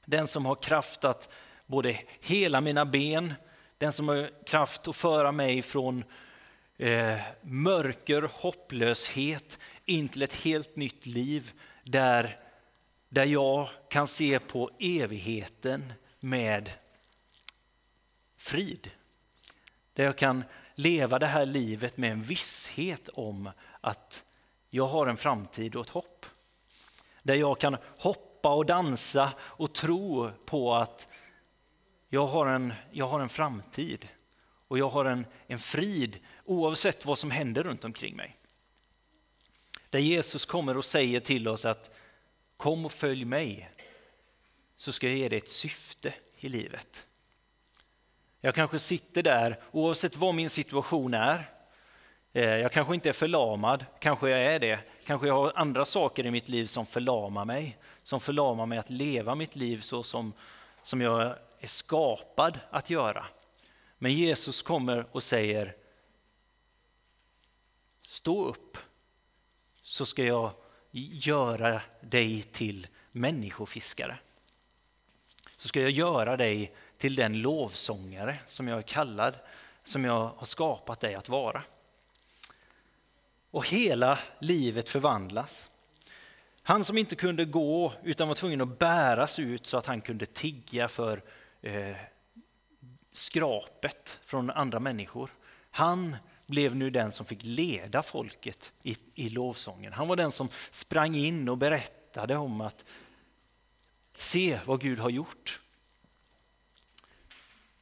Den 0.04 0.26
som 0.26 0.46
har 0.46 0.54
kraft 0.54 1.04
att 1.04 1.32
både 1.66 2.00
hela 2.20 2.60
mina 2.60 2.84
ben, 2.84 3.34
den 3.78 3.92
som 3.92 4.08
har 4.08 4.44
kraft 4.46 4.88
att 4.88 4.96
föra 4.96 5.32
mig 5.32 5.62
från 5.62 6.04
eh, 6.76 7.20
mörker, 7.42 8.22
hopplöshet 8.32 9.58
in 9.84 10.08
till 10.08 10.22
ett 10.22 10.34
helt 10.34 10.76
nytt 10.76 11.06
liv 11.06 11.52
där, 11.84 12.36
där 13.08 13.24
jag 13.24 13.68
kan 13.88 14.08
se 14.08 14.38
på 14.38 14.70
evigheten 14.78 15.92
med 16.20 16.70
frid. 18.36 18.90
Där 19.92 20.04
jag 20.04 20.18
kan 20.18 20.44
leva 20.74 21.18
det 21.18 21.26
här 21.26 21.46
livet 21.46 21.96
med 21.96 22.12
en 22.12 22.22
visshet 22.22 23.08
om 23.08 23.50
att 23.80 24.24
jag 24.70 24.86
har 24.86 25.06
en 25.06 25.16
framtid 25.16 25.74
och 25.74 25.84
ett 25.86 25.90
hopp. 25.90 26.26
Där 27.22 27.34
jag 27.34 27.60
kan 27.60 27.76
hoppa 27.98 28.54
och 28.54 28.66
dansa 28.66 29.32
och 29.40 29.74
tro 29.74 30.30
på 30.44 30.74
att 30.74 31.08
jag 32.08 32.26
har 32.26 32.46
en, 32.46 32.72
jag 32.90 33.08
har 33.08 33.20
en 33.20 33.28
framtid 33.28 34.08
och 34.68 34.78
jag 34.78 34.88
har 34.88 35.04
en, 35.04 35.26
en 35.46 35.58
frid 35.58 36.18
oavsett 36.44 37.06
vad 37.06 37.18
som 37.18 37.30
händer 37.30 37.62
runt 37.62 37.84
omkring 37.84 38.16
mig. 38.16 38.36
Där 39.90 39.98
Jesus 39.98 40.46
kommer 40.46 40.76
och 40.76 40.84
säger 40.84 41.20
till 41.20 41.48
oss 41.48 41.64
att 41.64 41.90
kom 42.56 42.84
och 42.84 42.92
följ 42.92 43.24
mig 43.24 43.70
så 44.76 44.92
ska 44.92 45.08
jag 45.08 45.16
ge 45.16 45.28
dig 45.28 45.38
ett 45.38 45.48
syfte 45.48 46.14
i 46.36 46.48
livet. 46.48 47.06
Jag 48.40 48.54
kanske 48.54 48.78
sitter 48.78 49.22
där 49.22 49.60
oavsett 49.72 50.16
vad 50.16 50.34
min 50.34 50.50
situation 50.50 51.14
är. 51.14 51.50
Eh, 52.32 52.44
jag 52.44 52.72
kanske 52.72 52.94
inte 52.94 53.08
är 53.08 53.12
förlamad, 53.12 53.86
kanske 53.98 54.30
jag 54.30 54.54
är 54.54 54.58
det. 54.58 54.78
Kanske 55.06 55.26
jag 55.26 55.34
har 55.34 55.52
andra 55.54 55.84
saker 55.84 56.26
i 56.26 56.30
mitt 56.30 56.48
liv 56.48 56.66
som 56.66 56.86
förlamar 56.86 57.44
mig. 57.44 57.78
Som 58.02 58.20
förlamar 58.20 58.66
mig 58.66 58.78
att 58.78 58.90
leva 58.90 59.34
mitt 59.34 59.56
liv 59.56 59.80
så 59.80 60.02
som, 60.02 60.32
som 60.82 61.00
jag 61.00 61.36
är 61.60 61.66
skapad 61.66 62.60
att 62.70 62.90
göra. 62.90 63.26
Men 64.04 64.12
Jesus 64.12 64.62
kommer 64.62 65.06
och 65.12 65.22
säger 65.22 65.76
Stå 68.02 68.44
upp 68.44 68.78
så 69.82 70.06
ska 70.06 70.24
jag 70.24 70.52
göra 70.92 71.82
dig 72.00 72.42
till 72.42 72.86
människofiskare. 73.12 74.18
Så 75.56 75.68
ska 75.68 75.80
jag 75.80 75.90
göra 75.90 76.36
dig 76.36 76.74
till 76.96 77.14
den 77.14 77.42
lovsångare 77.42 78.38
som 78.46 78.68
jag 78.68 78.78
är 78.78 78.82
kallad, 78.82 79.34
som 79.84 80.04
jag 80.04 80.28
har 80.36 80.46
skapat 80.46 81.00
dig 81.00 81.14
att 81.14 81.28
vara. 81.28 81.62
Och 83.50 83.68
hela 83.68 84.18
livet 84.38 84.90
förvandlas. 84.90 85.70
Han 86.62 86.84
som 86.84 86.98
inte 86.98 87.16
kunde 87.16 87.44
gå 87.44 87.92
utan 88.02 88.28
var 88.28 88.34
tvungen 88.34 88.60
att 88.60 88.78
bäras 88.78 89.38
ut 89.38 89.66
så 89.66 89.76
att 89.76 89.86
han 89.86 90.00
kunde 90.00 90.26
tigga 90.26 90.88
för 90.88 91.22
eh, 91.62 91.96
skrapet 93.14 94.18
från 94.24 94.50
andra 94.50 94.80
människor. 94.80 95.30
Han 95.70 96.16
blev 96.46 96.76
nu 96.76 96.90
den 96.90 97.12
som 97.12 97.26
fick 97.26 97.42
leda 97.42 98.02
folket 98.02 98.72
i, 98.82 98.96
i 99.14 99.28
lovsången. 99.28 99.92
Han 99.92 100.08
var 100.08 100.16
den 100.16 100.32
som 100.32 100.48
sprang 100.70 101.14
in 101.14 101.48
och 101.48 101.58
berättade 101.58 102.36
om 102.36 102.60
att 102.60 102.84
se 104.12 104.60
vad 104.64 104.80
Gud 104.80 104.98
har 104.98 105.10
gjort. 105.10 105.60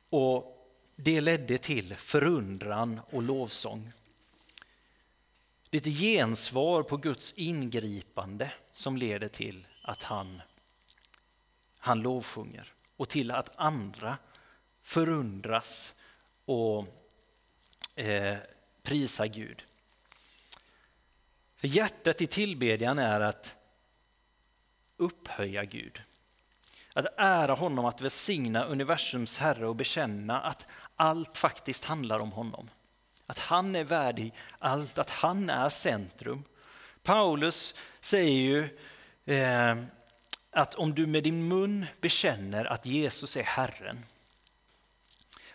Och 0.08 0.68
det 0.96 1.20
ledde 1.20 1.58
till 1.58 1.94
förundran 1.94 3.00
och 3.10 3.22
lovsång. 3.22 3.92
Det 5.70 5.76
är 5.76 5.80
ett 5.80 5.98
gensvar 5.98 6.82
på 6.82 6.96
Guds 6.96 7.32
ingripande 7.32 8.52
som 8.72 8.96
leder 8.96 9.28
till 9.28 9.66
att 9.82 10.02
han, 10.02 10.42
han 11.80 12.02
lovsjunger 12.02 12.72
och 12.96 13.08
till 13.08 13.30
att 13.30 13.52
andra 13.56 14.18
förundras 14.82 15.94
och 16.44 16.86
eh, 17.94 18.36
prisa 18.82 19.26
Gud. 19.26 19.62
För 21.56 21.68
hjärtat 21.68 22.20
i 22.20 22.26
tillbedjan 22.26 22.98
är 22.98 23.20
att 23.20 23.54
upphöja 24.96 25.64
Gud. 25.64 26.02
Att 26.94 27.06
ära 27.16 27.54
honom, 27.54 27.84
att 27.84 28.00
välsigna 28.00 28.64
universums 28.64 29.38
Herre 29.38 29.66
och 29.66 29.76
bekänna 29.76 30.40
att 30.40 30.66
allt 30.96 31.38
faktiskt 31.38 31.84
handlar 31.84 32.18
om 32.18 32.32
honom. 32.32 32.68
Att 33.26 33.38
han 33.38 33.76
är 33.76 33.84
värdig 33.84 34.34
allt, 34.58 34.98
att 34.98 35.10
han 35.10 35.50
är 35.50 35.68
centrum. 35.68 36.44
Paulus 37.02 37.74
säger 38.00 38.32
ju 38.32 38.78
eh, 39.34 39.76
att 40.50 40.74
om 40.74 40.94
du 40.94 41.06
med 41.06 41.24
din 41.24 41.48
mun 41.48 41.86
bekänner 42.00 42.64
att 42.64 42.86
Jesus 42.86 43.36
är 43.36 43.42
Herren 43.42 44.04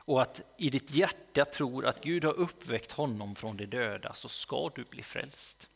och 0.08 0.22
att 0.22 0.42
i 0.58 0.70
ditt 0.70 0.92
hjärta 0.92 1.46
tror 1.46 1.86
att 1.86 2.04
Gud 2.04 2.26
har 2.26 2.34
uppväckt 2.34 2.92
honom 2.92 3.36
från 3.36 3.58
de 3.58 3.66
döda 3.66 4.14
så 4.14 4.30
ska 4.30 4.72
du 4.76 4.84
bli 4.84 5.04
frälst. 5.04 5.70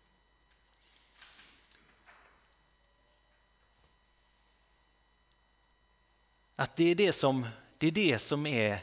Att 6.56 6.76
det 6.76 6.84
är 6.84 6.96
det 6.96 7.14
som, 7.14 7.48
det 7.78 7.88
är, 7.88 7.92
det 7.92 8.20
som 8.20 8.46
är, 8.46 8.80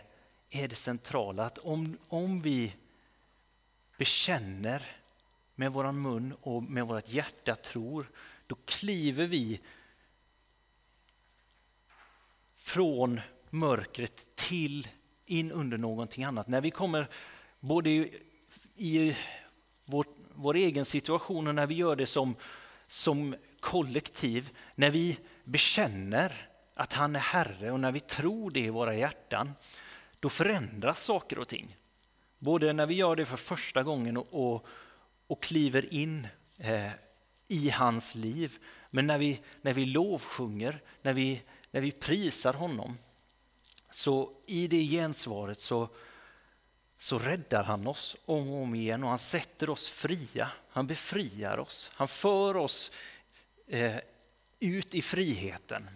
är 0.50 0.68
det 0.68 0.74
centrala, 0.74 1.44
att 1.44 1.58
om, 1.58 1.98
om 2.08 2.42
vi 2.42 2.74
bekänner 3.96 4.96
med 5.54 5.72
vår 5.72 5.92
mun 5.92 6.34
och 6.40 6.62
med 6.62 6.86
vårt 6.86 7.08
hjärta 7.08 7.56
tror, 7.56 8.10
då 8.46 8.56
kliver 8.64 9.26
vi 9.26 9.60
från 12.54 13.20
mörkret 13.50 14.26
till 14.34 14.88
in 15.30 15.52
under 15.52 15.78
någonting 15.78 16.24
annat. 16.24 16.48
När 16.48 16.60
vi 16.60 16.70
kommer 16.70 17.08
både 17.60 17.90
i, 18.76 19.16
vår, 19.84 20.06
vår 20.34 20.56
egen 20.56 20.84
situation 20.84 21.46
och 21.46 21.54
när 21.54 21.66
vi 21.66 21.74
gör 21.74 21.96
det 21.96 22.06
som, 22.06 22.34
som 22.86 23.36
kollektiv, 23.60 24.50
när 24.74 24.90
vi 24.90 25.18
bekänner 25.44 26.48
att 26.74 26.92
han 26.92 27.16
är 27.16 27.20
Herre 27.20 27.70
och 27.70 27.80
när 27.80 27.92
vi 27.92 28.00
tror 28.00 28.50
det 28.50 28.60
i 28.60 28.70
våra 28.70 28.94
hjärtan, 28.94 29.52
då 30.20 30.28
förändras 30.28 31.04
saker 31.04 31.38
och 31.38 31.48
ting. 31.48 31.76
Både 32.38 32.72
när 32.72 32.86
vi 32.86 32.94
gör 32.94 33.16
det 33.16 33.24
för 33.24 33.36
första 33.36 33.82
gången 33.82 34.16
och, 34.16 34.54
och, 34.54 34.66
och 35.26 35.42
kliver 35.42 35.94
in 35.94 36.26
eh, 36.58 36.90
i 37.48 37.70
hans 37.70 38.14
liv. 38.14 38.58
Men 38.90 39.06
när 39.06 39.18
vi, 39.18 39.40
när 39.62 39.72
vi 39.72 39.86
lovsjunger, 39.86 40.82
när 41.02 41.12
vi, 41.12 41.42
när 41.70 41.80
vi 41.80 41.92
prisar 41.92 42.54
honom, 42.54 42.98
så 43.98 44.30
i 44.46 44.66
det 44.66 44.82
gensvaret 44.82 45.60
så, 45.60 45.88
så 46.98 47.18
räddar 47.18 47.64
han 47.64 47.86
oss 47.86 48.16
om 48.24 48.50
och 48.50 48.62
om 48.62 48.74
igen 48.74 49.02
och 49.02 49.08
han 49.08 49.18
sätter 49.18 49.70
oss 49.70 49.88
fria. 49.88 50.50
Han 50.70 50.86
befriar 50.86 51.58
oss. 51.58 51.90
Han 51.94 52.08
för 52.08 52.56
oss 52.56 52.92
eh, 53.66 53.96
ut 54.60 54.94
i 54.94 55.02
friheten. 55.02 55.88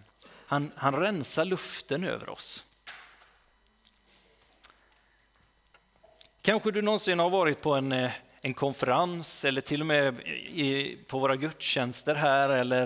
Han, 0.45 0.71
han 0.75 0.95
rensar 0.95 1.45
luften 1.45 2.03
över 2.03 2.29
oss. 2.29 2.65
Kanske 6.41 6.71
du 6.71 6.81
någonsin 6.81 7.19
har 7.19 7.29
varit 7.29 7.61
på 7.61 7.73
en, 7.73 7.91
eh, 7.91 8.11
en 8.41 8.53
konferens 8.53 9.45
eller 9.45 9.61
till 9.61 9.81
och 9.81 9.87
med 9.87 10.19
i, 10.27 10.97
på 11.07 11.19
våra 11.19 11.35
gudstjänster 11.35 12.15
här 12.15 12.49
eller, 12.49 12.85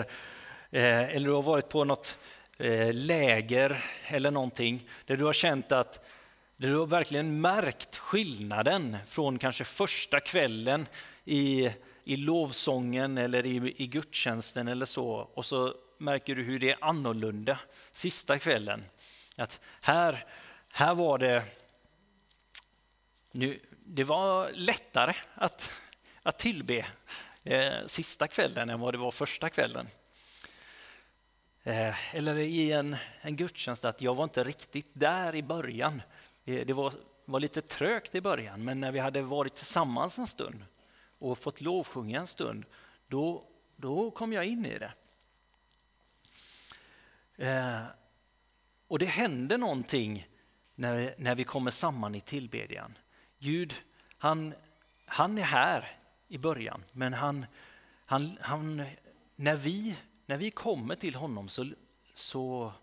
eh, 0.72 1.02
eller 1.02 1.28
du 1.28 1.34
har 1.34 1.42
varit 1.42 1.70
på 1.70 1.84
något 1.84 2.18
Eh, 2.60 2.94
läger 2.94 3.84
eller 4.08 4.32
någonting 4.32 4.90
där 5.06 5.18
du 5.18 5.26
har 5.26 5.34
känt 5.34 5.72
att 5.72 6.08
där 6.58 6.68
du 6.68 6.78
har 6.78 6.86
verkligen 6.86 7.42
märkt 7.42 7.96
skillnaden 7.98 8.98
från 9.08 9.40
kanske 9.40 9.64
första 9.64 10.20
kvällen 10.20 10.88
i, 11.26 11.70
i 12.04 12.16
lovsången 12.16 13.18
eller 13.18 13.46
i, 13.46 13.74
i 13.78 13.88
gudstjänsten 13.88 14.68
eller 14.68 14.86
så 14.86 15.08
och 15.34 15.46
så 15.46 15.76
märker 15.98 16.36
du 16.36 16.44
hur 16.44 16.60
det 16.60 16.70
är 16.70 16.78
annorlunda 16.82 17.60
sista 17.92 18.40
kvällen. 18.40 18.86
Att 19.38 19.60
här, 19.82 20.26
här 20.72 20.96
var 20.96 21.18
det 21.18 21.44
nu, 23.32 23.60
det 23.86 24.04
var 24.04 24.52
lättare 24.54 25.14
att, 25.34 25.72
att 26.24 26.40
tillbe 26.40 26.86
eh, 27.44 27.74
sista 27.88 28.28
kvällen 28.28 28.70
än 28.70 28.80
vad 28.80 28.94
det 28.94 28.98
var 28.98 29.12
första 29.12 29.50
kvällen. 29.50 29.88
Eh, 31.68 32.16
eller 32.16 32.38
i 32.38 32.72
en, 32.72 32.96
en 33.22 33.36
gudstjänst 33.36 33.86
att 33.86 34.02
jag 34.02 34.16
var 34.16 34.24
inte 34.24 34.44
riktigt 34.44 34.90
där 34.94 35.36
i 35.36 35.44
början. 35.44 36.02
Eh, 36.46 36.66
det 36.66 36.74
var, 36.74 36.94
var 37.26 37.40
lite 37.40 37.62
trögt 37.62 38.16
i 38.16 38.22
början, 38.22 38.64
men 38.64 38.80
när 38.80 38.92
vi 38.92 39.00
hade 39.00 39.22
varit 39.22 39.56
tillsammans 39.56 40.20
en 40.20 40.28
stund 40.28 40.66
och 41.20 41.38
fått 41.38 41.62
lovsjunga 41.62 42.20
en 42.20 42.28
stund, 42.28 42.66
då, 43.08 43.44
då 43.76 44.12
kom 44.12 44.34
jag 44.34 44.46
in 44.46 44.66
i 44.66 44.78
det. 44.78 44.94
Eh, 47.36 47.84
och 48.88 49.00
det 49.00 49.06
händer 49.06 49.58
någonting 49.58 50.28
när, 50.76 51.16
när 51.18 51.36
vi 51.36 51.44
kommer 51.44 51.72
samman 51.72 52.16
i 52.16 52.22
tillbedjan. 52.22 52.98
Gud, 53.40 53.74
han, 54.18 54.54
han 55.06 55.38
är 55.38 55.44
här 55.44 55.98
i 56.28 56.38
början, 56.38 56.84
men 56.92 57.14
han, 57.14 57.46
han, 58.06 58.38
han, 58.42 58.84
när, 59.36 59.56
vi, 59.56 59.96
när 60.28 60.38
vi 60.38 60.52
kommer 60.52 60.96
till 60.96 61.16
honom 61.16 61.50
så, 61.50 61.72
så, 62.14 62.74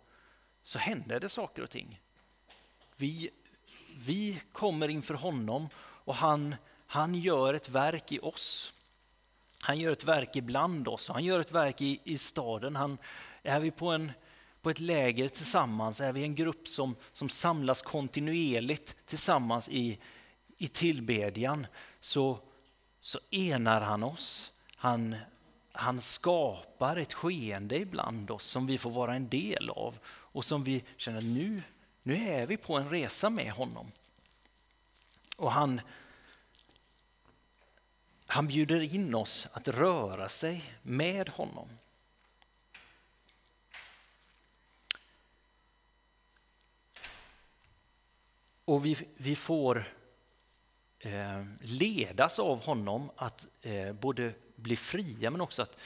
så 0.63 0.79
händer 0.79 1.21
det 1.21 1.29
saker 1.29 1.63
och 1.63 1.71
ting. 1.71 2.01
Vi, 2.97 3.31
vi 3.97 4.41
kommer 4.53 4.89
inför 4.89 5.15
honom 5.15 5.69
och 5.79 6.15
han, 6.15 6.57
han 6.87 7.15
gör 7.15 7.55
ett 7.55 7.69
verk 7.69 8.13
i 8.13 8.19
oss. 8.19 8.73
Han 9.63 9.79
gör 9.79 9.93
ett 9.93 10.05
verk 10.05 10.37
ibland 10.37 10.89
oss, 10.89 11.09
och 11.09 11.15
han 11.15 11.25
gör 11.25 11.41
ett 11.41 11.53
verk 11.53 11.81
i, 11.81 12.01
i 12.05 12.19
staden. 12.19 12.77
Han, 12.77 12.99
är 13.43 13.61
vi 13.61 13.71
på, 13.71 13.89
en, 13.91 14.13
på 14.63 14.71
ett 14.71 14.81
läger 14.81 15.29
tillsammans, 15.29 16.01
är 16.01 16.13
vi 16.13 16.23
en 16.23 16.35
grupp 16.35 16.69
som, 16.69 16.97
som 17.13 17.29
samlas 17.29 17.83
kontinuerligt 17.83 18.97
tillsammans 19.07 19.69
i, 19.69 19.99
i 20.59 20.69
tillbedjan 20.69 21.67
så, 22.01 22.39
så 23.01 23.19
enar 23.31 23.81
han 23.81 24.03
oss. 24.03 24.53
Han, 24.77 25.17
han 25.77 26.01
skapar 26.01 26.97
ett 26.97 27.13
skeende 27.13 27.77
ibland 27.77 28.31
oss 28.31 28.45
som 28.45 28.67
vi 28.67 28.79
får 28.79 28.91
vara 28.91 29.15
en 29.15 29.29
del 29.29 29.71
av 29.71 29.99
och 30.07 30.45
som 30.45 30.65
vi 30.65 30.85
känner 30.97 31.21
nu, 31.21 31.63
nu 32.03 32.17
är 32.17 32.47
vi 32.47 32.57
på 32.57 32.75
en 32.77 32.91
resa 32.91 33.31
med 33.31 33.53
honom. 33.53 33.93
Och 35.37 35.53
han, 35.53 35.81
han 38.27 38.47
bjuder 38.47 38.95
in 38.95 39.15
oss 39.15 39.49
att 39.53 39.69
röra 39.69 40.29
sig 40.29 40.65
med 40.83 41.29
honom. 41.29 41.69
Och 48.65 48.87
vi, 48.87 48.99
vi 49.17 49.37
får 49.37 49.93
eh, 50.99 51.45
ledas 51.61 52.39
av 52.39 52.61
honom 52.65 53.11
att 53.17 53.47
eh, 53.63 53.93
både 53.93 54.35
bli 54.65 54.77
fria 54.77 55.31
men 55.31 55.41
också 55.41 55.63
att, 55.63 55.79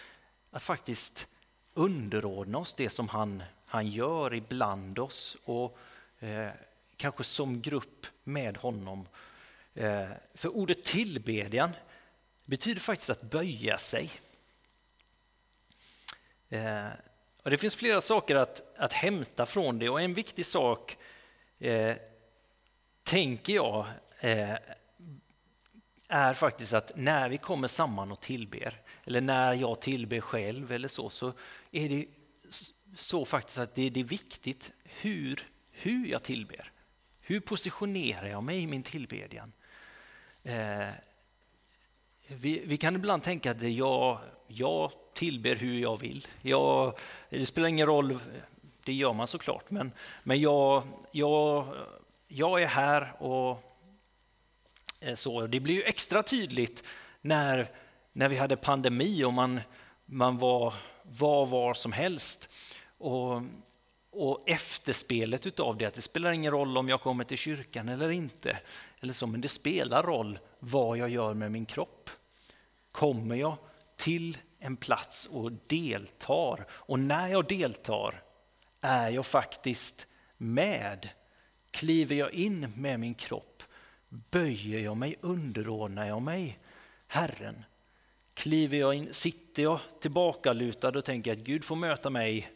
att 0.51 0.63
faktiskt 0.63 1.29
underordna 1.75 2.59
oss 2.59 2.75
det 2.75 2.91
som 2.91 3.09
han, 3.09 3.43
han 3.67 3.89
gör 3.89 4.35
ibland 4.35 4.99
oss 4.99 5.37
och 5.45 5.79
eh, 6.19 6.49
kanske 6.97 7.25
som 7.25 7.61
grupp 7.63 8.07
med 8.25 8.57
honom. 8.57 9.09
Eh, 9.75 10.09
för 10.35 10.49
ordet 10.57 10.85
tillbedjan 10.85 11.71
betyder 12.45 12.81
faktiskt 12.81 13.11
att 13.11 13.23
böja 13.23 13.79
sig. 13.79 14.11
Eh, 16.49 16.89
och 17.43 17.51
det 17.51 17.57
finns 17.57 17.77
flera 17.77 18.01
saker 18.01 18.37
att, 18.37 18.79
att 18.79 18.93
hämta 18.93 19.47
från 19.47 19.79
det 19.79 19.89
och 19.89 20.01
en 20.01 20.15
viktig 20.15 20.47
sak 20.47 20.97
eh, 21.59 21.97
tänker 23.03 23.53
jag 23.53 23.87
eh, 24.21 24.55
är 26.09 26.35
faktiskt 26.35 26.73
att 26.73 26.93
när 26.97 27.29
vi 27.29 27.39
kommer 27.39 27.69
samman 27.69 28.13
och 28.13 28.21
tillber, 28.21 28.81
eller 29.05 29.21
när 29.21 29.53
jag 29.55 29.81
tillber 29.81 30.21
själv 30.21 30.73
eller 30.73 30.89
så, 30.89 31.11
så 31.11 31.33
är 31.73 31.89
det 31.89 32.07
så 32.95 33.25
faktiskt 33.25 33.59
att 33.59 33.75
det, 33.75 33.83
är 33.83 34.05
viktigt 34.05 34.73
hur, 34.85 35.49
hur 35.71 36.07
jag 36.07 36.23
tillber. 36.23 36.73
Hur 37.21 37.41
positionerar 37.41 38.27
jag 38.27 38.43
mig 38.43 38.63
i 38.63 38.67
min 38.67 38.83
tillbedjan? 38.83 39.53
Eh, 40.43 40.89
vi, 42.27 42.63
vi, 42.67 42.77
kan 42.77 42.95
ibland 42.97 43.23
tänka 43.23 43.51
att 43.51 43.63
jag, 43.63 44.19
jag 44.47 44.93
tillber 45.15 45.55
hur 45.55 45.81
jag 45.81 46.01
vill. 46.01 46.27
Jag, 46.43 46.99
det 47.31 47.47
spelar 47.47 47.69
ingen 47.69 47.87
roll, 47.87 48.19
det 48.85 48.93
gör 48.93 49.13
man 49.13 49.27
såklart, 49.27 49.71
men, 49.71 49.93
men 50.23 50.41
jag, 50.41 50.83
jag, 51.13 51.75
jag 52.29 52.63
är 52.63 52.67
här 52.67 53.23
och 53.23 53.68
Eh, 55.01 55.15
så. 55.15 55.47
Det 55.47 55.61
blir 55.61 55.75
ju 55.75 55.83
extra 55.83 56.23
tydligt 56.23 56.85
när, 57.21 57.71
när 58.13 58.29
vi 58.29 58.37
hade 58.37 58.57
pandemi 58.57 59.25
och 59.25 59.33
man, 59.33 59.61
man 60.07 60.39
var 60.39 60.75
var, 61.03 61.47
var 61.47 61.75
som 61.75 61.93
helst. 61.93 62.51
Och, 62.99 63.43
och 64.11 64.49
efterspelet 64.49 65.47
utav 65.47 65.77
det, 65.77 65.85
att 65.85 65.95
det 65.95 66.03
spelar 66.03 66.31
ingen 66.31 66.53
roll 66.53 66.79
om 66.79 66.89
jag 66.89 67.01
kommer 67.01 67.25
till 67.25 67.39
kyrkan 67.39 67.89
eller 67.89 68.11
inte, 68.11 68.59
eller 69.01 69.13
så, 69.13 69.27
men 69.27 69.41
det 69.41 69.49
spelar 69.49 70.03
roll 70.03 70.39
vad 70.59 70.99
jag 70.99 71.09
gör 71.09 71.35
med 71.35 71.53
min 71.53 71.67
kropp. 71.67 72.11
Kommer 72.93 73.37
jag 73.37 73.57
till 73.97 74.39
en 74.59 74.77
plats 74.77 75.27
och 75.27 75.53
deltar, 75.53 76.67
och 76.71 76.99
när 76.99 77.29
jag 77.29 77.49
deltar 77.49 78.23
är 78.81 79.11
jag 79.11 79.27
faktiskt 79.27 80.07
med. 80.37 81.09
Kliver 81.71 82.17
jag 82.17 82.33
in 82.33 82.73
med 82.77 83.01
min 83.01 83.15
kropp 83.15 83.63
Böjer 84.09 84.81
jag 84.81 84.97
mig, 84.97 85.17
underordnar 85.21 86.09
jag 86.09 86.23
mig 86.23 86.59
Herren? 87.07 87.65
Kliver 88.35 88.79
jag 88.79 88.95
in, 88.95 89.15
sitter 89.15 89.63
jag 89.63 89.81
tillbakalutad 90.01 90.89
och 90.89 91.05
tänker 91.05 91.33
att 91.33 91.39
Gud 91.39 91.65
får 91.65 91.77
möta 91.77 92.11
mig. 92.11 92.53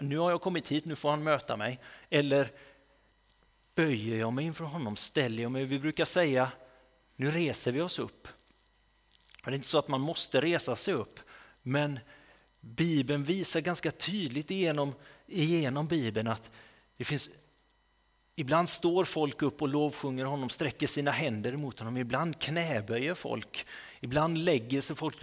Nu 0.00 0.18
har 0.18 0.30
jag 0.30 0.40
kommit 0.40 0.72
hit, 0.72 0.84
nu 0.84 0.96
får 0.96 1.10
han 1.10 1.22
möta 1.22 1.56
mig. 1.56 1.80
Eller 2.10 2.50
böjer 3.74 4.16
jag 4.16 4.32
mig 4.32 4.44
inför 4.44 4.64
honom, 4.64 4.96
ställer 4.96 5.42
jag 5.42 5.52
mig. 5.52 5.64
Vi 5.64 5.78
brukar 5.78 6.04
säga, 6.04 6.52
nu 7.16 7.30
reser 7.30 7.72
vi 7.72 7.80
oss 7.80 7.98
upp. 7.98 8.28
Det 9.44 9.50
är 9.50 9.54
inte 9.54 9.66
så 9.68 9.78
att 9.78 9.88
man 9.88 10.00
måste 10.00 10.40
resa 10.40 10.76
sig 10.76 10.94
upp, 10.94 11.20
men 11.62 12.00
Bibeln 12.60 13.24
visar 13.24 13.60
ganska 13.60 13.90
tydligt 13.90 14.50
genom, 14.50 14.94
igenom 15.26 15.86
Bibeln 15.86 16.28
att 16.28 16.50
det 16.96 17.04
finns 17.04 17.30
Ibland 18.38 18.68
står 18.68 19.04
folk 19.04 19.42
upp 19.42 19.62
och 19.62 19.68
lovsjunger 19.68 20.24
honom, 20.24 20.48
sträcker 20.48 20.86
sina 20.86 21.10
händer 21.10 21.56
mot 21.56 21.78
honom. 21.78 21.96
Ibland 21.96 22.40
knäböjer 22.40 23.14
folk. 23.14 23.66
Ibland 24.00 24.38
lägger 24.38 24.80
sig 24.80 24.96
folk 24.96 25.16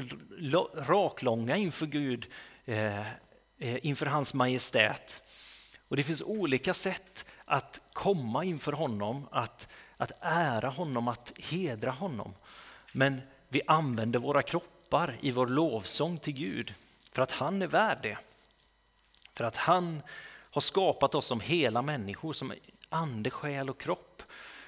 raklånga 0.76 1.58
inför 1.58 1.86
Gud, 1.86 2.26
eh, 2.65 2.99
eh, 3.60 3.86
inför 3.86 4.06
hans 4.06 4.34
majestät. 4.34 5.21
Och 5.88 5.97
det 5.97 6.04
finns 6.04 6.21
olika 6.21 6.73
sätt 6.73 7.26
att 7.45 7.82
komma 7.93 8.43
inför 8.43 8.71
honom, 8.71 9.28
att, 9.32 9.67
att 9.97 10.12
ära 10.21 10.69
honom, 10.69 11.08
att 11.08 11.34
hedra 11.38 11.91
honom. 11.91 12.34
Men 12.91 13.21
vi 13.49 13.62
använder 13.67 14.19
våra 14.19 14.41
kroppar 14.41 15.17
i 15.21 15.32
vår 15.32 15.47
lovsång 15.47 16.17
till 16.17 16.34
Gud 16.34 16.73
för 17.12 17.21
att 17.21 17.32
han 17.32 17.62
är 17.62 17.67
värd 17.67 17.97
det. 18.02 18.17
För 19.34 19.43
att 19.43 19.58
han 19.58 20.02
har 20.54 20.62
skapat 20.62 21.16
oss 21.16 21.26
som 21.26 21.39
hela 21.39 21.82
människor, 21.82 22.34
som 22.34 22.54
ande, 22.89 23.30
själ 23.30 23.70
och 23.70 23.82
kropp. 23.82 24.24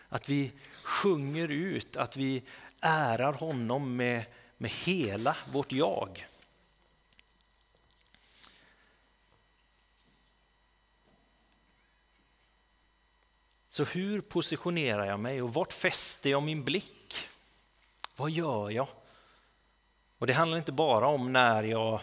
Att 0.10 0.30
vi 0.30 0.52
sjunger 0.84 1.48
ut, 1.48 1.98
att 1.98 2.18
vi 2.18 2.44
ärar 2.82 3.34
honom 3.34 3.96
med, 3.96 4.26
med 4.58 4.72
hela 4.72 5.38
vårt 5.52 5.72
jag. 5.72 6.28
Så 13.70 13.84
hur 13.84 14.22
positionerar 14.22 15.06
jag 15.06 15.20
mig 15.20 15.42
och 15.42 15.54
vart 15.54 15.74
fäster 15.74 16.30
jag 16.30 16.44
min 16.44 16.64
blick? 16.64 17.28
Vad 18.16 18.32
gör 18.32 18.70
jag? 18.70 18.88
Och 20.18 20.28
det 20.28 20.34
handlar 20.34 20.58
inte 20.58 20.72
bara 20.72 21.08
om 21.08 21.34
när 21.34 21.64
jag, 21.64 22.02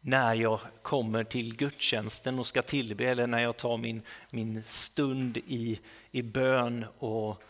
när 0.00 0.34
jag 0.34 0.60
kommer 0.82 1.24
till 1.24 1.56
gudstjänsten 1.56 2.38
och 2.38 2.46
ska 2.46 2.62
tillbe 2.62 3.04
eller 3.04 3.26
när 3.26 3.42
jag 3.42 3.56
tar 3.56 3.76
min, 3.76 4.02
min 4.30 4.62
stund 4.62 5.36
i, 5.36 5.80
i 6.10 6.22
bön 6.22 6.86
och 6.98 7.42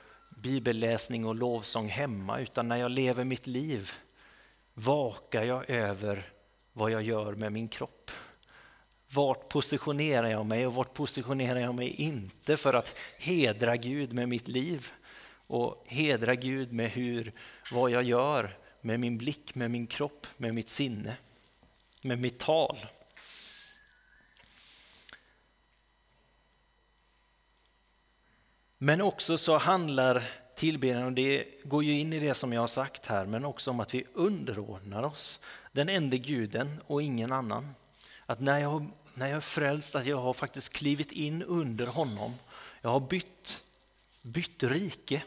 bibelläsning 0.42 1.26
och 1.26 1.34
lovsång 1.34 1.88
hemma, 1.88 2.38
utan 2.38 2.68
när 2.68 2.76
jag 2.76 2.90
lever 2.90 3.24
mitt 3.24 3.46
liv 3.46 3.90
vakar 4.74 5.42
jag 5.42 5.70
över 5.70 6.32
vad 6.72 6.90
jag 6.90 7.02
gör 7.02 7.34
med 7.34 7.52
min 7.52 7.68
kropp. 7.68 8.10
Vart 9.12 9.48
positionerar 9.48 10.28
jag 10.28 10.46
mig 10.46 10.66
och 10.66 10.74
vart 10.74 10.94
positionerar 10.94 11.60
jag 11.60 11.74
mig 11.74 11.88
inte 11.88 12.56
för 12.56 12.74
att 12.74 12.94
hedra 13.18 13.76
Gud 13.76 14.12
med 14.12 14.28
mitt 14.28 14.48
liv 14.48 14.92
och 15.46 15.84
hedra 15.86 16.34
Gud 16.34 16.72
med 16.72 16.90
hur, 16.90 17.32
vad 17.72 17.90
jag 17.90 18.02
gör 18.02 18.56
med 18.80 19.00
min 19.00 19.18
blick, 19.18 19.54
med 19.54 19.70
min 19.70 19.86
kropp, 19.86 20.26
med 20.36 20.54
mitt 20.54 20.68
sinne, 20.68 21.16
med 22.02 22.18
mitt 22.18 22.38
tal. 22.38 22.78
Men 28.78 29.00
också 29.00 29.38
så 29.38 29.58
handlar 29.58 30.28
tillbedjan, 30.54 31.04
och 31.04 31.12
det 31.12 31.46
går 31.64 31.84
ju 31.84 31.98
in 31.98 32.12
i 32.12 32.20
det 32.20 32.34
som 32.34 32.52
jag 32.52 32.60
har 32.60 32.66
sagt 32.66 33.06
här, 33.06 33.26
men 33.26 33.44
också 33.44 33.70
om 33.70 33.80
att 33.80 33.94
vi 33.94 34.04
underordnar 34.14 35.02
oss 35.02 35.40
den 35.72 35.88
enda 35.88 36.16
guden 36.16 36.80
och 36.86 37.02
ingen 37.02 37.32
annan. 37.32 37.74
Att 38.26 38.40
när 38.40 38.58
jag, 38.58 38.86
när 39.14 39.26
jag 39.26 39.36
är 39.36 39.40
frälst, 39.40 39.96
att 39.96 40.06
jag 40.06 40.16
har 40.16 40.32
faktiskt 40.32 40.72
klivit 40.72 41.12
in 41.12 41.42
under 41.42 41.86
honom. 41.86 42.34
Jag 42.80 42.90
har 42.90 43.00
bytt, 43.00 43.62
bytt 44.22 44.62
rike. 44.62 45.22